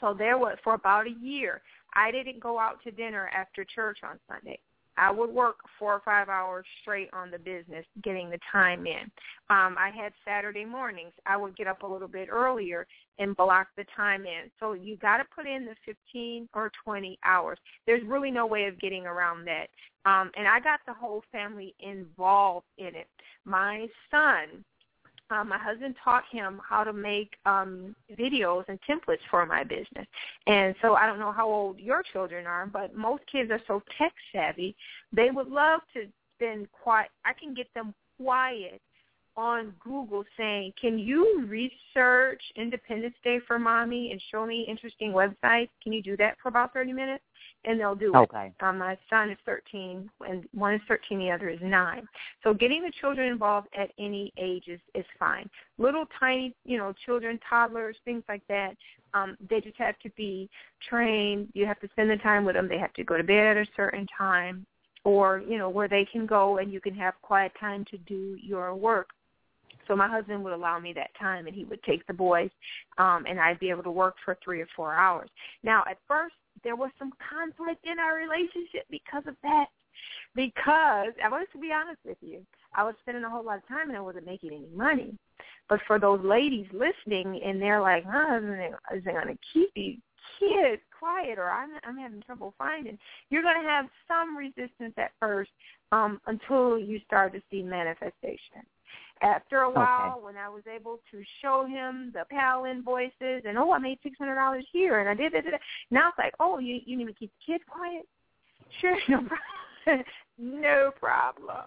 [0.00, 1.62] So there was for about a year,
[1.94, 4.58] I didn't go out to dinner after church on Sunday.
[4.96, 9.10] I would work four or five hours straight on the business, getting the time in.
[9.50, 11.12] Um, I had Saturday mornings.
[11.26, 12.86] I would get up a little bit earlier
[13.18, 14.50] and block the time in.
[14.60, 17.58] So you got to put in the 15 or 20 hours.
[17.86, 19.68] There's really no way of getting around that.
[20.04, 23.06] Um, and I got the whole family involved in it.
[23.44, 24.64] My son,
[25.32, 30.06] um, my husband taught him how to make um, videos and templates for my business.
[30.46, 33.82] And so I don't know how old your children are, but most kids are so
[33.98, 34.76] tech savvy,
[35.12, 37.10] they would love to spend quiet.
[37.24, 38.80] I can get them quiet
[39.36, 45.70] on Google saying, can you research Independence Day for mommy and show me interesting websites?
[45.82, 47.24] Can you do that for about 30 minutes?
[47.64, 48.16] And they'll do it.
[48.16, 48.52] Okay.
[48.60, 52.08] Um, my son is 13, and one is 13, the other is 9.
[52.42, 55.48] So getting the children involved at any age is, is fine.
[55.78, 58.74] Little tiny, you know, children, toddlers, things like that,
[59.14, 60.50] um, they just have to be
[60.88, 61.48] trained.
[61.52, 62.68] You have to spend the time with them.
[62.68, 64.66] They have to go to bed at a certain time
[65.04, 68.36] or, you know, where they can go and you can have quiet time to do
[68.42, 69.10] your work.
[69.88, 72.50] So my husband would allow me that time, and he would take the boys,
[72.98, 75.28] um, and I'd be able to work for three or four hours.
[75.62, 79.66] Now, at first, there was some conflict in our relationship because of that.
[80.34, 82.40] Because I want to be honest with you,
[82.74, 85.16] I was spending a whole lot of time and I wasn't making any money.
[85.68, 89.96] But for those ladies listening, and they're like, "Huh, isn't it going to keep you
[90.38, 92.98] kids quiet, or I'm I'm having trouble finding?"
[93.30, 95.50] You're going to have some resistance at first
[95.92, 98.64] um, until you start to see manifestation.
[99.22, 103.72] After a while, when I was able to show him the PAL invoices and oh,
[103.72, 105.44] I made six hundred dollars here and I did this,
[105.90, 108.06] now it's like, oh, you you need to keep the kids quiet.
[108.80, 110.04] Sure, no problem.
[110.38, 111.64] no problem.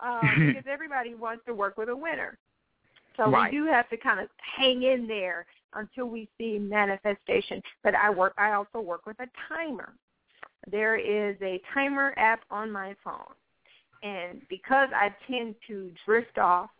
[0.00, 2.36] Um, because everybody wants to work with a winner.
[3.16, 3.50] So Right.
[3.50, 7.62] we do have to kind of hang in there until we see manifestation.
[7.82, 8.34] But I work.
[8.36, 9.94] I also work with a timer.
[10.70, 13.34] there is a timer app on my phone.
[14.02, 16.70] And because I tend to drift off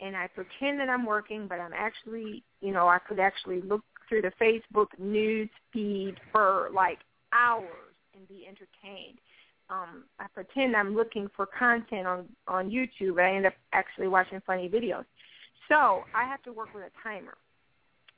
[0.00, 3.82] and I pretend that I'm working, but I'm actually, you know, I could actually look
[4.08, 6.98] through the Facebook news feed for like
[7.32, 9.18] hours and be entertained.
[9.68, 14.08] Um, I pretend I'm looking for content on on YouTube, but I end up actually
[14.08, 15.04] watching funny videos.
[15.68, 17.36] So I have to work with a timer.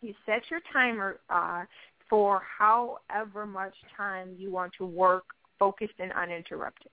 [0.00, 1.64] You set your timer uh,
[2.08, 5.24] for however much time you want to work
[5.58, 6.90] focused and uninterrupted.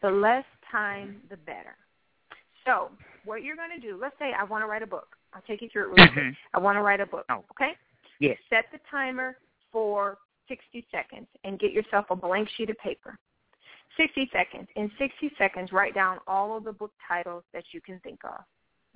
[0.00, 1.76] The less time, the better.
[2.64, 2.90] So
[3.24, 5.16] what you're going to do, let's say I want to write a book.
[5.34, 6.12] I'll take you through it mm-hmm.
[6.12, 6.34] quick.
[6.54, 7.24] I want to write a book.
[7.30, 7.44] Oh.
[7.52, 7.72] Okay?
[8.20, 8.36] Yes.
[8.50, 9.36] Set the timer
[9.70, 13.18] for 60 seconds and get yourself a blank sheet of paper.
[13.96, 14.68] 60 seconds.
[14.76, 18.42] In 60 seconds, write down all of the book titles that you can think of.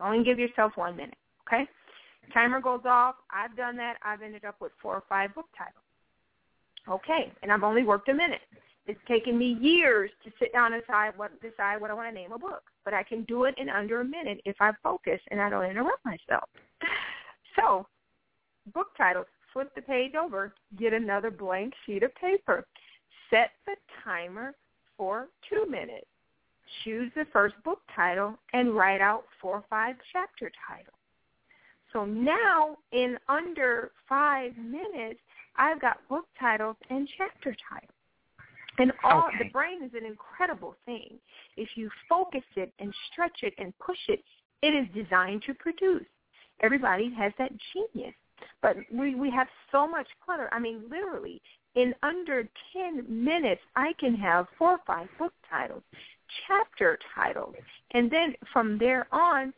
[0.01, 1.69] Only give yourself one minute, okay?
[2.33, 3.17] Timer goes off.
[3.31, 3.97] I've done that.
[4.03, 5.83] I've ended up with four or five book titles.
[6.89, 8.41] Okay, and I've only worked a minute.
[8.87, 12.15] It's taken me years to sit down and decide what decide what I want to
[12.15, 15.21] name a book, but I can do it in under a minute if I focus
[15.31, 16.49] and I don't interrupt myself.
[17.57, 17.87] So,
[18.75, 19.27] book titles.
[19.53, 20.53] Flip the page over.
[20.79, 22.67] Get another blank sheet of paper.
[23.31, 24.55] Set the timer
[24.97, 26.07] for two minutes.
[26.85, 30.95] Choose the first book title and write out four or five chapter titles.
[31.93, 35.21] So now, in under five minutes,
[35.57, 37.96] I've got book titles and chapter titles.
[38.79, 39.45] And all okay.
[39.45, 41.19] the brain is an incredible thing.
[41.57, 44.23] If you focus it and stretch it and push it,
[44.63, 46.07] it is designed to produce.
[46.61, 48.15] Everybody has that genius.
[48.63, 50.49] But we, we have so much clutter.
[50.53, 51.41] I mean, literally,
[51.75, 55.83] in under 10 minutes, I can have four or five book titles,
[56.47, 57.55] chapter titles,
[57.93, 59.53] and then from there on,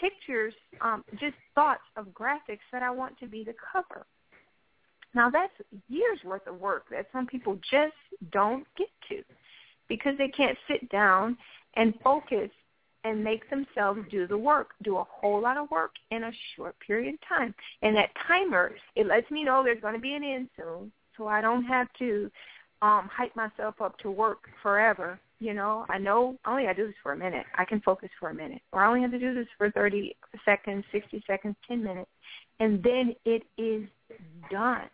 [0.00, 4.06] pictures, um, just thoughts of graphics that I want to be the cover.
[5.14, 5.52] Now that's
[5.88, 7.94] years worth of work that some people just
[8.32, 9.22] don't get to
[9.88, 11.36] because they can't sit down
[11.74, 12.50] and focus
[13.04, 16.76] and make themselves do the work, do a whole lot of work in a short
[16.80, 17.54] period of time.
[17.82, 21.26] And that timer, it lets me know there's going to be an end soon, so
[21.26, 22.30] I don't have to
[22.80, 25.18] um hype myself up to work forever.
[25.40, 27.46] You know, I know I only to do this for a minute.
[27.56, 28.60] I can focus for a minute.
[28.72, 32.10] Or I only have to do this for 30 seconds, 60 seconds, 10 minutes.
[32.58, 33.88] And then it is
[34.50, 34.88] done.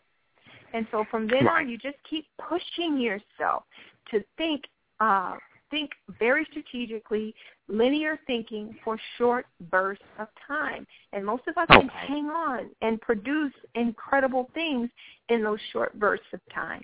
[0.74, 1.62] And so from then right.
[1.62, 3.62] on, you just keep pushing yourself
[4.10, 4.64] to think,
[4.98, 5.36] uh,
[5.70, 7.32] think very strategically,
[7.68, 10.84] linear thinking for short bursts of time.
[11.12, 11.78] And most of us okay.
[11.78, 14.90] can hang on and produce incredible things
[15.28, 16.82] in those short bursts of time.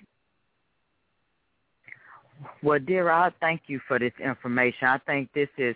[2.63, 4.87] Well, dear, I thank you for this information.
[4.87, 5.75] I think this is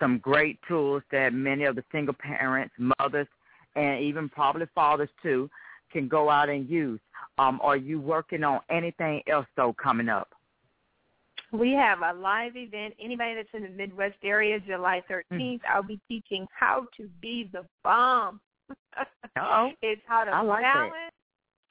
[0.00, 3.28] some great tools that many of the single parents, mothers,
[3.76, 5.48] and even probably fathers too
[5.90, 7.00] can go out and use.
[7.38, 10.28] Um, are you working on anything else though coming up?
[11.52, 12.94] We have a live event.
[13.02, 15.60] Anybody that's in the Midwest area, July 13th, mm.
[15.68, 18.40] I'll be teaching how to be the bomb.
[19.38, 21.14] oh It's how to like balance it.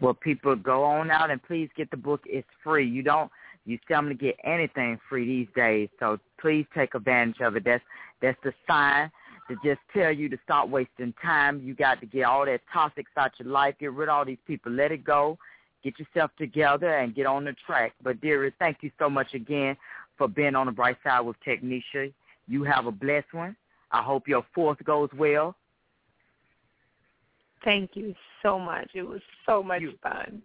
[0.00, 2.22] Well, people, go on out and please get the book.
[2.24, 2.88] It's free.
[2.88, 3.30] You don't
[3.66, 7.64] you seldom to get anything free these days, so please take advantage of it.
[7.64, 7.84] That's
[8.22, 9.10] that's the sign
[9.48, 11.60] to just tell you to stop wasting time.
[11.64, 13.74] You got to get all that toxic out your life.
[13.80, 14.72] Get rid of all these people.
[14.72, 15.38] Let it go.
[15.82, 17.94] Get yourself together and get on the track.
[18.02, 19.76] But Deria, thank you so much again
[20.16, 22.12] for being on the bright side with Technisha.
[22.46, 23.56] You have a blessed one.
[23.90, 25.56] I hope your fourth goes well.
[27.64, 28.90] Thank you so much.
[28.94, 30.42] It was so much you, fun.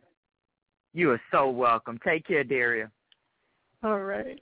[0.94, 2.00] You are so welcome.
[2.04, 2.89] Take care, Deria.
[3.86, 4.42] All right.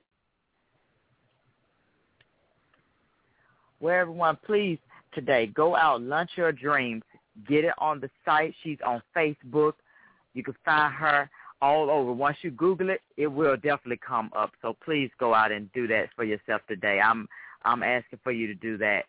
[3.82, 4.80] Well, everyone, please
[5.14, 7.04] today go out, launch your dreams.
[7.46, 8.56] Get it on the site.
[8.64, 9.74] She's on Facebook.
[10.34, 11.30] You can find her
[11.62, 12.14] all over.
[12.14, 14.52] Once you Google it, it will definitely come up.
[14.62, 17.02] So please go out and do that for yourself today.
[17.04, 17.28] I'm
[17.66, 19.04] I'm asking for you to do that.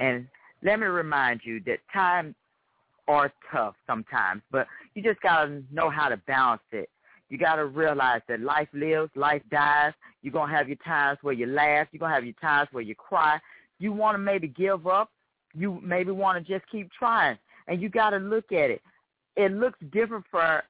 [0.00, 0.26] And
[0.64, 2.34] let me remind you that times
[3.06, 6.90] are tough sometimes, but you just gotta know how to balance it.
[7.28, 9.92] You got to realize that life lives, life dies.
[10.22, 11.88] You're going to have your times where you laugh.
[11.90, 13.38] You're going to have your times where you cry.
[13.78, 15.10] You want to maybe give up.
[15.54, 17.38] You maybe want to just keep trying.
[17.66, 18.80] And you got to look at it.
[19.36, 20.62] it looks different for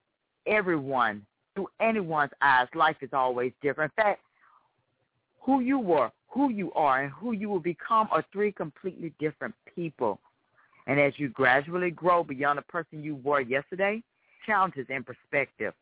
[0.46, 2.68] everyone through anyone's eyes.
[2.74, 3.92] Life is always different.
[3.96, 4.20] In fact,
[5.40, 9.54] who you were, who you are, and who you will become are three completely different
[9.74, 10.18] people.
[10.86, 14.02] And as you gradually grow beyond the person you were yesterday,
[14.44, 15.74] challenges in perspective.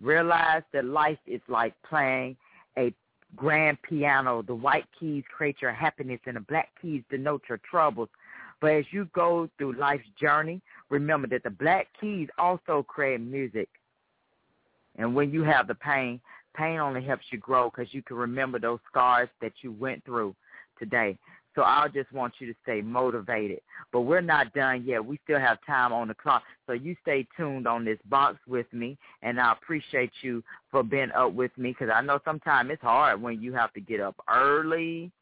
[0.00, 2.36] Realize that life is like playing
[2.76, 2.92] a
[3.36, 4.42] grand piano.
[4.42, 8.08] The white keys create your happiness and the black keys denote your troubles.
[8.60, 13.68] But as you go through life's journey, remember that the black keys also create music.
[14.96, 16.20] And when you have the pain,
[16.56, 20.34] pain only helps you grow because you can remember those scars that you went through
[20.78, 21.18] today.
[21.54, 23.60] So I just want you to stay motivated.
[23.92, 25.04] But we're not done yet.
[25.04, 26.42] We still have time on the clock.
[26.66, 31.12] So you stay tuned on this box with me, and I appreciate you for being
[31.12, 34.16] up with me because I know sometimes it's hard when you have to get up
[34.28, 35.12] early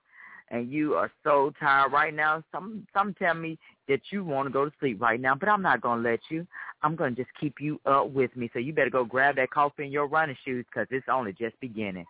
[0.53, 2.45] and you are so tired right now.
[2.53, 3.59] Some some tell me
[3.89, 6.21] that you want to go to sleep right now, but I'm not going to let
[6.29, 6.47] you.
[6.83, 8.51] I'm going to just keep you up with me.
[8.53, 11.59] So you better go grab that coffee and your running shoes because it's only just
[11.61, 12.07] beginning.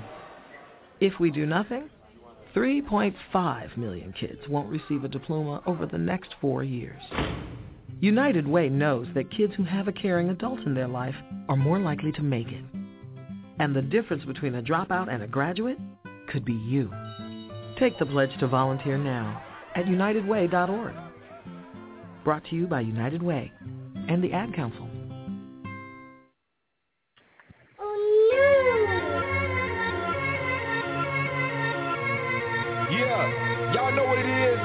[1.02, 1.90] If we do nothing,
[2.56, 7.02] 3.5 million kids won't receive a diploma over the next four years.
[8.02, 11.16] United Way knows that kids who have a caring adult in their life
[11.50, 12.64] are more likely to make it.
[13.60, 15.78] And the difference between a dropout and a graduate
[16.32, 16.90] could be you.
[17.78, 19.44] Take the pledge to volunteer now
[19.76, 20.94] at unitedway.org.
[22.24, 23.52] Brought to you by United Way
[24.08, 24.88] and the Ad Council.
[32.90, 34.60] Yeah, y'all know what it is.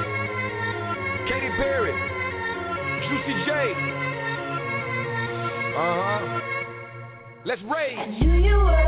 [1.29, 2.14] Katy Perry.
[3.07, 3.51] Juicy J.
[5.77, 6.41] Uh-huh.
[7.45, 7.97] Let's raise.
[7.99, 8.87] I knew you were,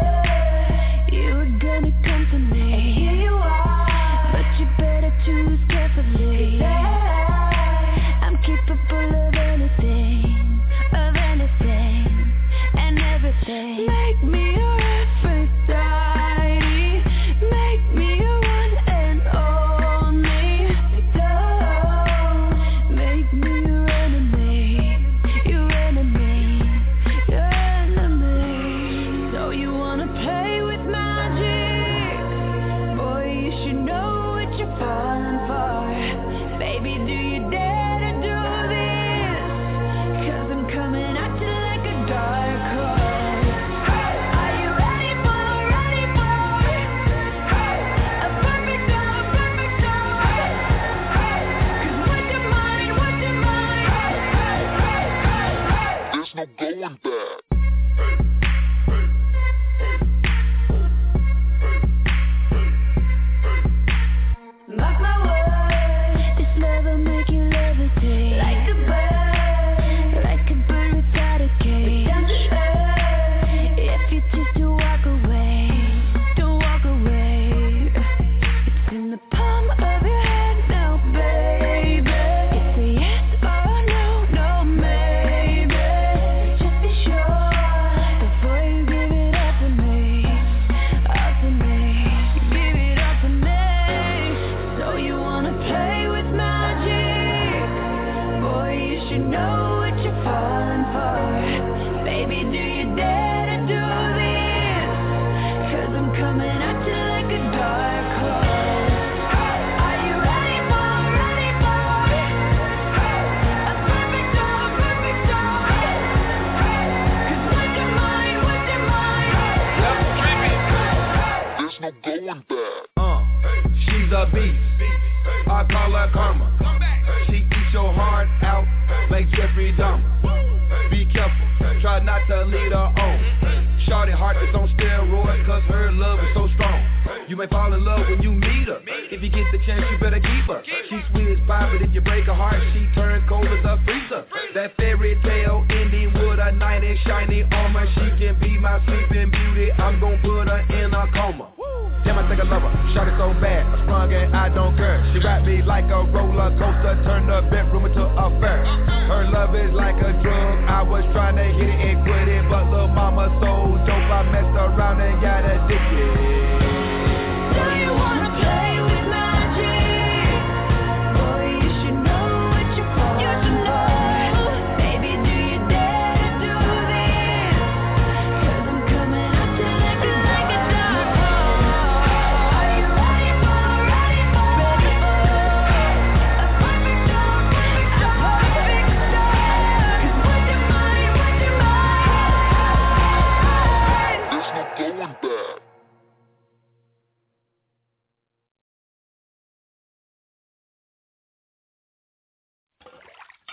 [1.12, 2.74] you were gonna come for me.
[2.74, 6.64] And here you are, but you better choose carefully.
[6.64, 9.27] I'm capable of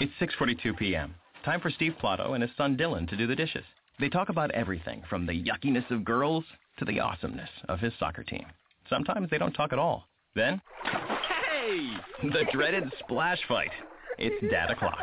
[0.05, 1.15] It's 6:42 p.m.
[1.47, 3.65] Time for Steve Plato and his son Dylan to do the dishes.
[3.99, 6.45] They talk about everything from the yuckiness of girls
[6.79, 8.45] to the awesomeness of his soccer team.
[8.91, 10.07] Sometimes they don't talk at all.
[10.35, 13.71] Then, hey, the dreaded splash fight.
[14.19, 14.99] It's dad o'clock,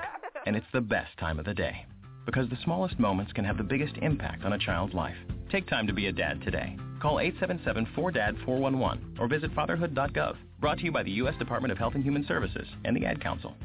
[0.46, 1.84] and it's the best time of the day
[2.28, 5.18] because the smallest moments can have the biggest impact on a child's life.
[5.50, 6.78] Take time to be a dad today.
[7.02, 10.36] Call 877-4DAD-411 or visit fatherhood.gov.
[10.60, 11.34] Brought to you by the U.S.
[11.40, 13.56] Department of Health and Human Services and the Ad Council.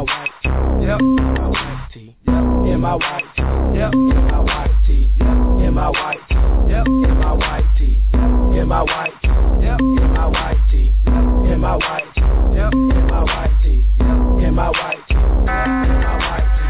[0.00, 0.86] my white tee.
[0.86, 1.00] Yep.
[1.00, 2.16] My white tee.
[2.26, 2.72] Yep.
[2.72, 3.42] In my white tee.
[3.76, 3.92] Yep.
[3.92, 5.08] In my white tee.
[5.20, 5.46] Yep.
[5.56, 6.46] In my white tee.
[6.68, 6.86] Yep.
[6.86, 7.96] In my white tee.
[8.58, 9.28] In my white tee.
[9.60, 9.80] Yep.
[9.80, 10.92] In my white tee.
[11.06, 12.22] In my white tee.
[12.56, 12.72] Yep.
[12.72, 13.84] In my white tee.
[13.98, 14.48] Yep.
[14.48, 14.99] In my white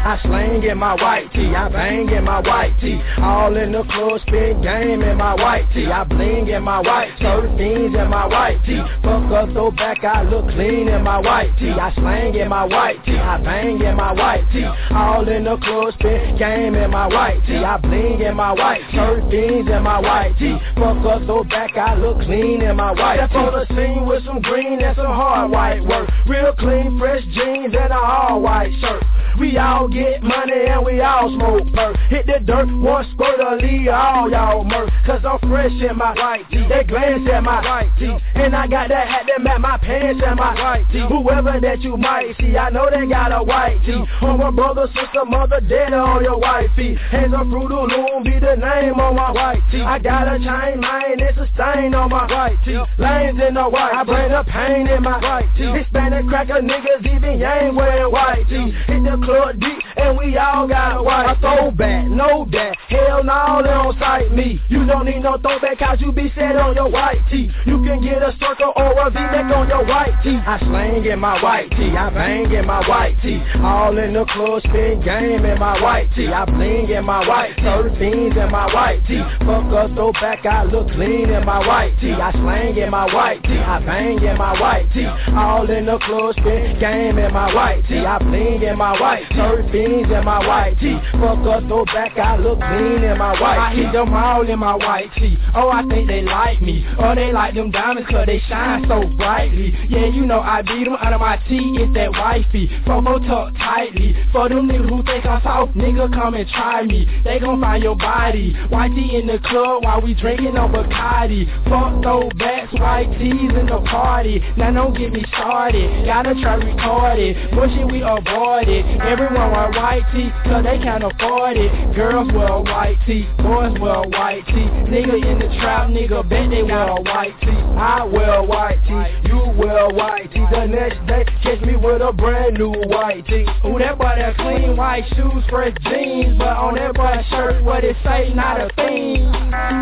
[0.03, 2.99] I slang in my white tee, I bang in my white tee.
[3.21, 5.85] All in the club, spin game in my white tee.
[5.85, 8.81] I bling in my white tee, fiends in my white tee.
[9.03, 11.69] Fuck up, throw back, I look clean in my white tee.
[11.69, 14.65] I slang in my white tee, I bang in my white tee.
[14.89, 17.57] All in the club, spin game in my white tee.
[17.57, 20.57] I bling in my white tee, fiends in my white tee.
[20.81, 23.37] Fuck up, throw back, I look clean in my white tee.
[23.37, 26.09] On the scene with some green and some hard white work.
[26.25, 29.03] Real clean, fresh jeans and a all white shirt.
[29.41, 31.97] We all get money and we all smoke perk.
[32.13, 34.91] Hit the dirt, one squirt or leave all y'all murk.
[35.03, 36.63] Cause I'm fresh in my white tee.
[36.69, 38.15] They glance at my white tee.
[38.35, 41.01] And I got that hat that match my pants and my white tee.
[41.09, 43.97] Whoever that you might see, I know they got a white tee.
[44.21, 46.93] On my brother, sister, mother, dead on your wifey.
[47.09, 49.81] Hands on Fruit of Loom, be the name on my white tee.
[49.81, 52.77] I got a chain, man, it's a stain on my white tee.
[53.01, 55.65] Lanes in the white, I bring the pain in my white tee.
[55.65, 58.69] Hispanic cracker niggas, even yang wearing white tee.
[58.85, 61.27] Hit the club deep, and we all got white.
[61.27, 62.77] I throwback, know that.
[62.89, 64.61] Hell no, they don't sight me.
[64.69, 67.49] You don't need no throwback, cause you be set on your white tee.
[67.65, 70.35] You can get a circle or a V-neck on your white tee.
[70.35, 73.41] I slang in my white tee, I bang in my white tee.
[73.61, 76.27] All in the club, spin game in my white tee.
[76.27, 79.21] I bling in my white tee, fiends in my white tee.
[79.45, 82.13] Fuck a throwback, I look clean in my white tee.
[82.13, 85.07] I slang in my white tee, I bang in my white tee.
[85.35, 87.99] All in the club, spin game in my white tee.
[87.99, 90.97] I bling in my white tee, fiends in my white tee.
[91.13, 93.83] Fuck up, a throwback, I look clean in my white tee.
[93.83, 95.37] I hit them all in my white tee.
[95.55, 96.85] Oh, I think they like me.
[96.97, 99.73] Oh, they like them diamonds cause they shine so brightly.
[99.89, 102.69] Yeah, you know I beat them out of my tee, it's that wifey.
[102.85, 104.15] Fofo tuck tightly.
[104.31, 107.05] For them niggas who think I'm soft, nigga come and try me.
[107.23, 108.53] They gon' find your body.
[108.69, 111.45] White tee in the club while we drinking on Bacardi.
[111.65, 114.41] Fuck throwbacks, white tees in the party.
[114.57, 116.05] Now don't get me started.
[116.05, 117.51] Gotta try record it.
[117.51, 118.85] Bullshit, we avoid it.
[119.07, 121.95] Everyone wear white tee, cause they can't afford it.
[121.95, 124.69] Girls wear white tee, boys wear white tee.
[124.87, 127.49] Nigga in the trap, nigga bet they wear white tee.
[127.49, 130.45] I wear white tee, you wear white tee.
[130.51, 133.45] The next day, catch me with a brand new white tee.
[133.65, 137.83] Ooh, that boy that clean white shoes, fresh jeans, but on that boy shirt, what
[137.83, 139.80] it say, not a thing.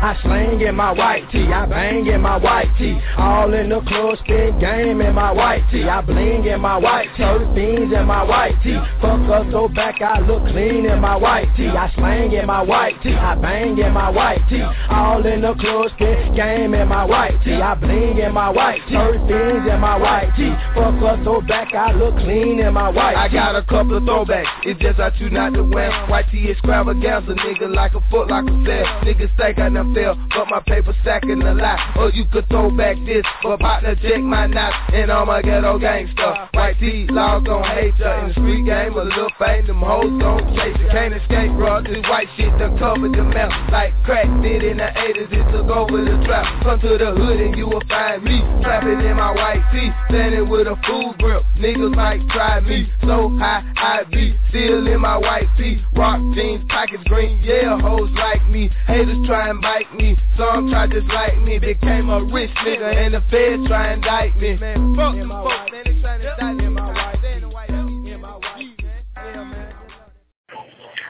[0.00, 2.96] I slang in my white tee, I bang in my white tee.
[3.16, 5.82] All in the club, spin game in my white tee.
[5.82, 7.24] I bling in my white tee,
[7.54, 8.78] fiends in my white tee.
[9.00, 11.66] Fuck up, throw back, I look clean in my white tee.
[11.66, 14.62] I slang in my white tee, I bang in my white tee.
[14.62, 17.54] All in the club, spin game in my white tee.
[17.54, 18.94] I bling in my white tee,
[19.26, 20.54] fiends in my white tee.
[20.78, 23.18] Fuck up, throw back, I look clean in my white tee.
[23.18, 25.90] I got a couple of throwbacks, it's just I choose not to wear.
[26.06, 28.86] White tee extravaganza, nigga like a foot like a sale.
[29.02, 31.78] Niggas think I done fail, but my paper stacking a lot.
[31.96, 35.78] Or you could throw back this, but partner check my knots, and I'm a ghetto
[35.78, 36.48] gangster.
[36.54, 38.20] White tee, laws gon' hate ya.
[38.20, 40.92] In the street game, a little fame, them hoes gon' chase ya.
[40.92, 43.52] Can't escape, bro, this white shit done covered the mouth.
[43.70, 46.46] Like crack did in the 80s, it took over the trap.
[46.62, 50.48] Come to the hood and you will find me, trapping in my white tee, standing
[50.48, 51.42] with a full grip.
[51.58, 55.82] Niggas might try me, so high I be, still in my white tee.
[55.96, 58.70] Rock jeans, pockets green, yeah, hoes like me.
[58.86, 61.58] Haters try and bite me, some try just like me.
[61.58, 64.56] Became a rich nigga and the feds try and indict me.
[64.56, 66.64] Man, fuck them folks, man, they trying to indict me.
[66.66, 69.74] In my white tee, in my white tee, man.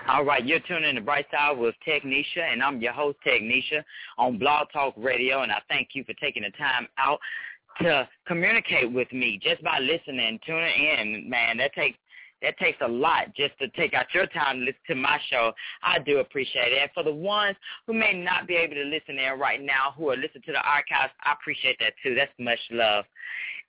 [0.08, 3.84] All right, you're tuning in to Bright Side with Technisha, and I'm your host, Technisha,
[4.16, 7.18] on Blog Talk Radio, and I thank you for taking the time out
[7.82, 11.28] to communicate with me just by listening, tuning in.
[11.28, 11.98] Man, that takes
[12.42, 15.52] that takes a lot just to take out your time to listen to my show.
[15.82, 16.82] I do appreciate it.
[16.82, 20.10] And for the ones who may not be able to listen in right now, who
[20.10, 22.14] are listening to the archives, I appreciate that too.
[22.14, 23.04] That's much love.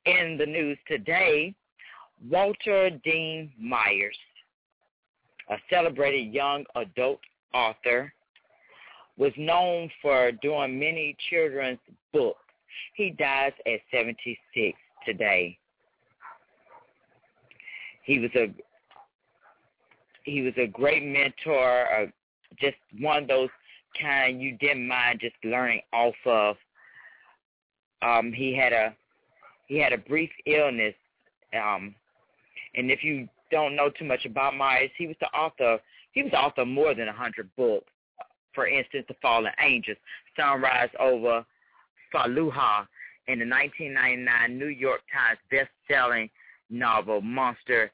[0.06, 1.54] In the news today,
[2.30, 4.16] Walter Dean Myers
[5.50, 7.20] a celebrated young adult
[7.54, 8.14] author,
[9.18, 11.80] was known for doing many children's
[12.14, 12.40] books.
[12.96, 15.58] He dies at 76 today.
[18.10, 18.52] He was a
[20.24, 22.06] he was a great mentor, uh,
[22.60, 23.50] just one of those
[24.02, 26.56] kind you didn't mind just learning off of.
[28.02, 28.96] Um, he had a
[29.68, 30.96] he had a brief illness,
[31.54, 31.94] um,
[32.74, 35.78] and if you don't know too much about Myers, he was the author.
[36.12, 37.92] He was the author of more than a hundred books.
[38.56, 39.98] For instance, The Fallen Angels,
[40.36, 41.46] Sunrise over
[42.12, 42.88] Fallujah,
[43.28, 46.32] and the 1999 New York Times best-selling
[46.72, 47.92] novel Monster.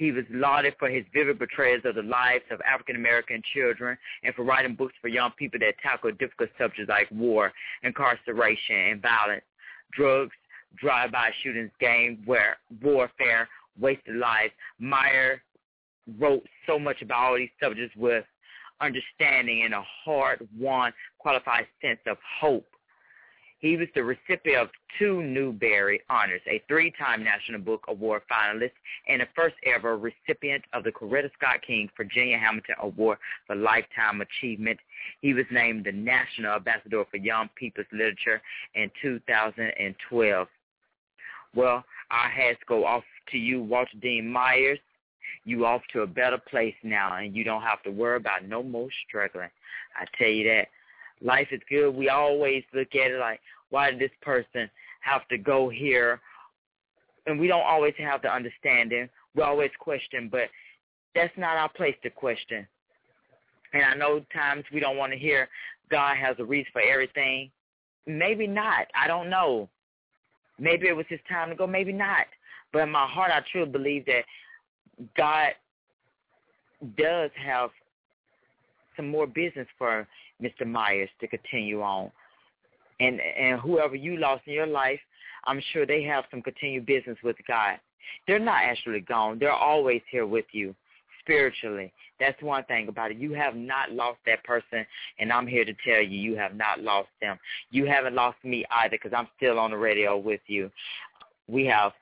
[0.00, 4.34] He was lauded for his vivid portrayals of the lives of African American children and
[4.34, 9.44] for writing books for young people that tackle difficult subjects like war, incarceration, and violence,
[9.92, 10.32] drugs,
[10.76, 13.46] drive-by shootings, gang warfare,
[13.78, 14.54] wasted lives.
[14.78, 15.42] Meyer
[16.18, 18.24] wrote so much about all these subjects with
[18.80, 22.69] understanding and a hard-won, qualified sense of hope.
[23.60, 28.72] He was the recipient of two Newbery honors, a three-time National Book Award finalist,
[29.06, 34.22] and the first ever recipient of the Coretta Scott King Virginia Hamilton Award for Lifetime
[34.22, 34.78] Achievement.
[35.20, 38.40] He was named the National Ambassador for Young People's Literature
[38.74, 40.48] in 2012.
[41.54, 44.78] Well, our hats go off to you, Walter Dean Myers.
[45.44, 48.62] You off to a better place now, and you don't have to worry about no
[48.62, 49.50] more struggling.
[49.96, 50.68] I tell you that.
[51.22, 51.90] Life is good.
[51.90, 53.40] We always look at it like,
[53.70, 56.20] why did this person have to go here?
[57.26, 59.08] And we don't always have the understanding.
[59.34, 60.48] We always question, but
[61.14, 62.66] that's not our place to question.
[63.72, 65.48] And I know times we don't want to hear
[65.90, 67.50] God has a reason for everything.
[68.06, 68.86] Maybe not.
[69.00, 69.68] I don't know.
[70.58, 72.26] Maybe it was his time to go, maybe not.
[72.72, 74.24] But in my heart, I truly believe that
[75.16, 75.50] God
[76.96, 77.70] does have
[79.00, 80.06] some more business for
[80.42, 80.66] Mr.
[80.66, 82.10] Myers to continue on.
[83.00, 85.00] And and whoever you lost in your life,
[85.46, 87.78] I'm sure they have some continued business with God.
[88.26, 89.38] They're not actually gone.
[89.38, 90.74] They're always here with you
[91.20, 91.92] spiritually.
[92.18, 93.16] That's one thing about it.
[93.16, 94.84] You have not lost that person,
[95.18, 97.38] and I'm here to tell you, you have not lost them.
[97.70, 100.70] You haven't lost me either because I'm still on the radio with you.
[101.48, 101.92] We have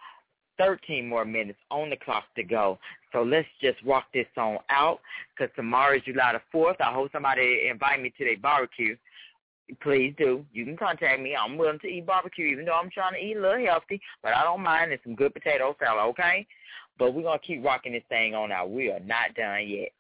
[0.59, 2.79] 13 more minutes on the clock to go.
[3.13, 5.01] So let's just walk this on out
[5.37, 6.77] because tomorrow is July the 4th.
[6.81, 8.97] I hope somebody invite me to their barbecue.
[9.83, 10.45] Please do.
[10.53, 11.37] You can contact me.
[11.37, 14.35] I'm willing to eat barbecue even though I'm trying to eat a little healthy, but
[14.35, 14.93] I don't mind.
[14.93, 16.47] It's some good potato salad, okay?
[16.99, 18.71] But we're going to keep rocking this thing on out.
[18.71, 19.91] We are not done yet.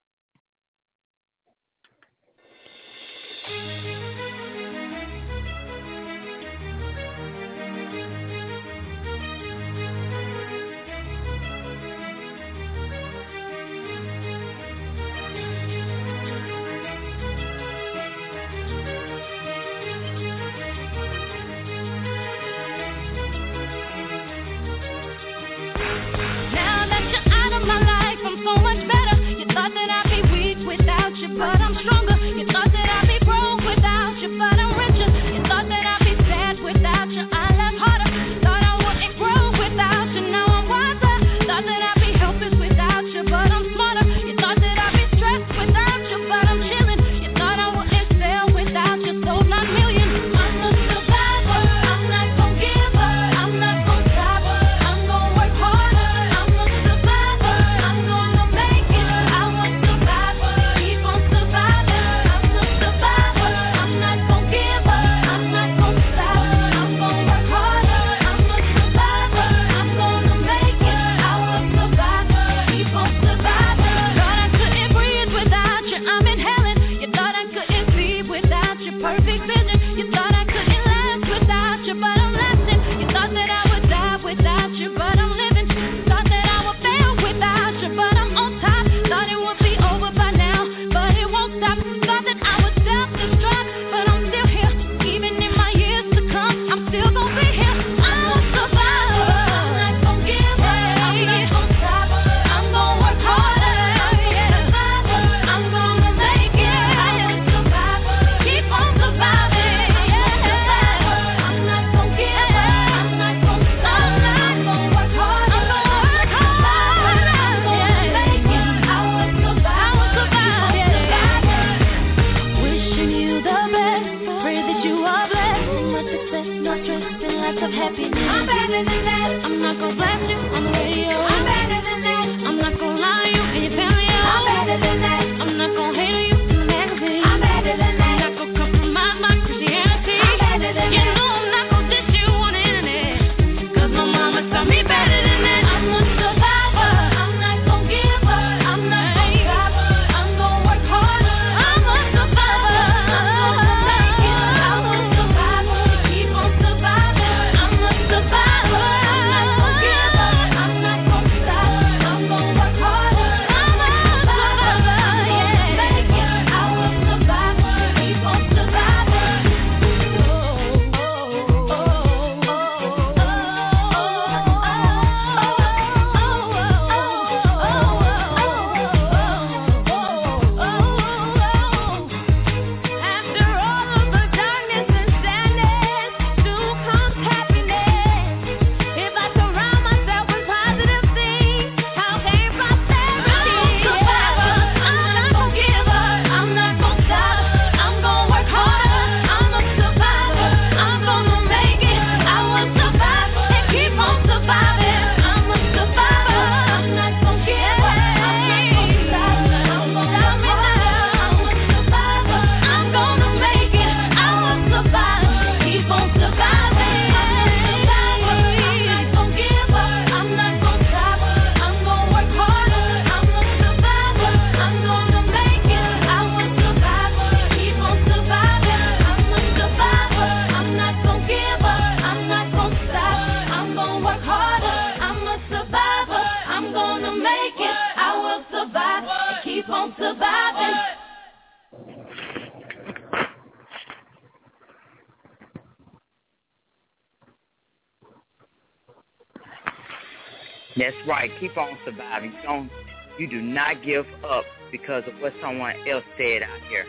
[251.59, 252.33] Keep on surviving.
[252.33, 252.71] You don't
[253.19, 256.87] you do not give up because of what someone else said out here.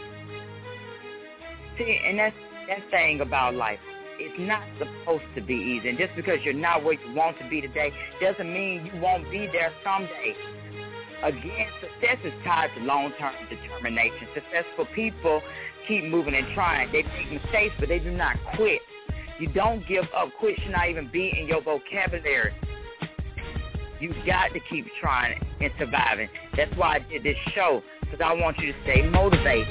[1.77, 2.35] See, and that's
[2.67, 3.79] that thing about life.
[4.19, 5.89] It's not supposed to be easy.
[5.89, 7.91] And just because you're not where you want to be today
[8.21, 10.35] doesn't mean you won't be there someday.
[11.23, 14.27] Again, success is tied to long-term determination.
[14.35, 15.41] Successful people
[15.87, 16.91] keep moving and trying.
[16.91, 18.81] They make mistakes, but they do not quit.
[19.39, 20.29] You don't give up.
[20.37, 22.53] Quit should not even be in your vocabulary.
[23.99, 26.29] You got to keep trying and surviving.
[26.55, 29.67] That's why I did this show, because I want you to stay motivated.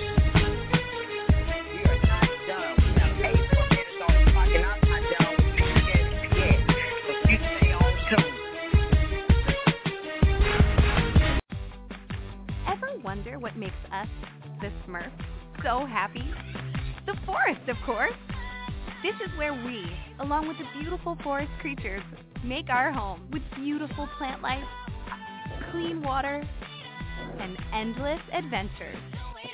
[12.69, 14.09] Ever wonder what makes us,
[14.61, 15.11] the Smurfs,
[15.65, 16.31] so happy?
[17.07, 18.13] The forest, of course.
[19.03, 19.85] This is where we,
[20.19, 22.03] along with the beautiful forest creatures,
[22.43, 24.65] make our home with beautiful plant life,
[25.71, 26.43] clean water,
[27.39, 28.99] and endless adventures.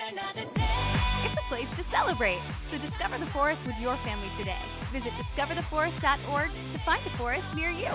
[0.01, 2.40] It's a place to celebrate,
[2.70, 4.62] so discover the forest with your family today.
[4.95, 7.92] Visit discovertheforest.org to find a forest near you.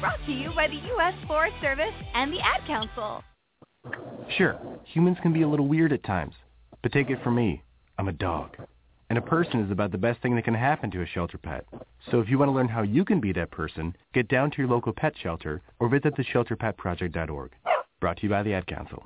[0.00, 1.14] Brought to you by the U.S.
[1.28, 3.22] Forest Service and the Ad Council.
[4.36, 6.34] Sure, humans can be a little weird at times,
[6.82, 7.62] but take it from me,
[7.98, 8.56] I'm a dog.
[9.12, 11.66] And a person is about the best thing that can happen to a shelter pet.
[12.10, 14.56] So if you want to learn how you can be that person, get down to
[14.56, 17.50] your local pet shelter or visit theshelterpetproject.org.
[18.00, 19.04] Brought to you by the Ad Council.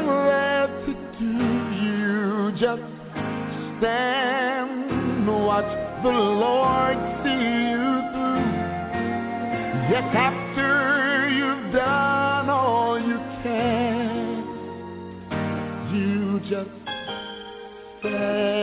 [0.00, 1.26] Nothing left to do,
[1.84, 2.82] you just
[3.78, 8.50] stand, watch the Lord see you through.
[9.90, 14.44] Yes, after you've done all you can,
[15.92, 16.70] you just
[18.00, 18.59] stand.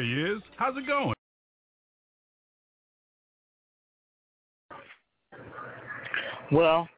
[0.00, 0.42] There he is.
[0.56, 1.12] How's it going?
[6.50, 6.88] Well,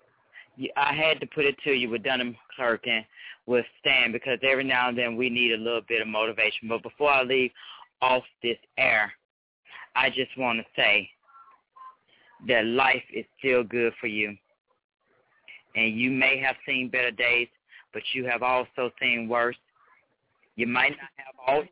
[0.77, 3.05] I had to put it to you with Donnie McClurkin and
[3.47, 6.69] with Stan because every now and then we need a little bit of motivation.
[6.69, 7.51] But before I leave
[8.01, 9.13] off this air,
[9.97, 11.11] I just want to say
[12.47, 14.37] that life is still good for you.
[15.75, 17.49] And you may have seen better days,
[17.93, 19.57] but you have also seen worse.
[20.55, 21.65] You might not have all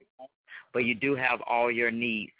[0.72, 2.32] but you do have all your needs.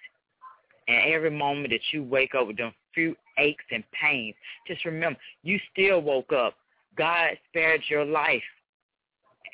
[0.89, 4.35] And every moment that you wake up with them few aches and pains,
[4.67, 6.55] just remember, you still woke up.
[6.97, 8.43] God spared your life.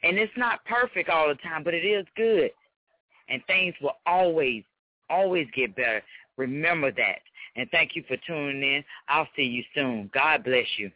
[0.02, 2.50] And it's not perfect all the time, but it is good.
[3.28, 4.62] And things will always,
[5.10, 6.02] always get better.
[6.36, 7.20] Remember that.
[7.56, 8.84] And thank you for tuning in.
[9.08, 10.10] I'll see you soon.
[10.12, 10.90] God bless you.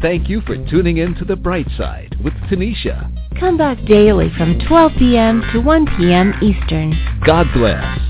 [0.00, 3.10] Thank you for tuning in to The Bright Side with Tanisha.
[3.38, 5.42] Come back daily from 12 p.m.
[5.52, 6.32] to 1 p.m.
[6.42, 6.94] Eastern.
[7.26, 8.09] God bless.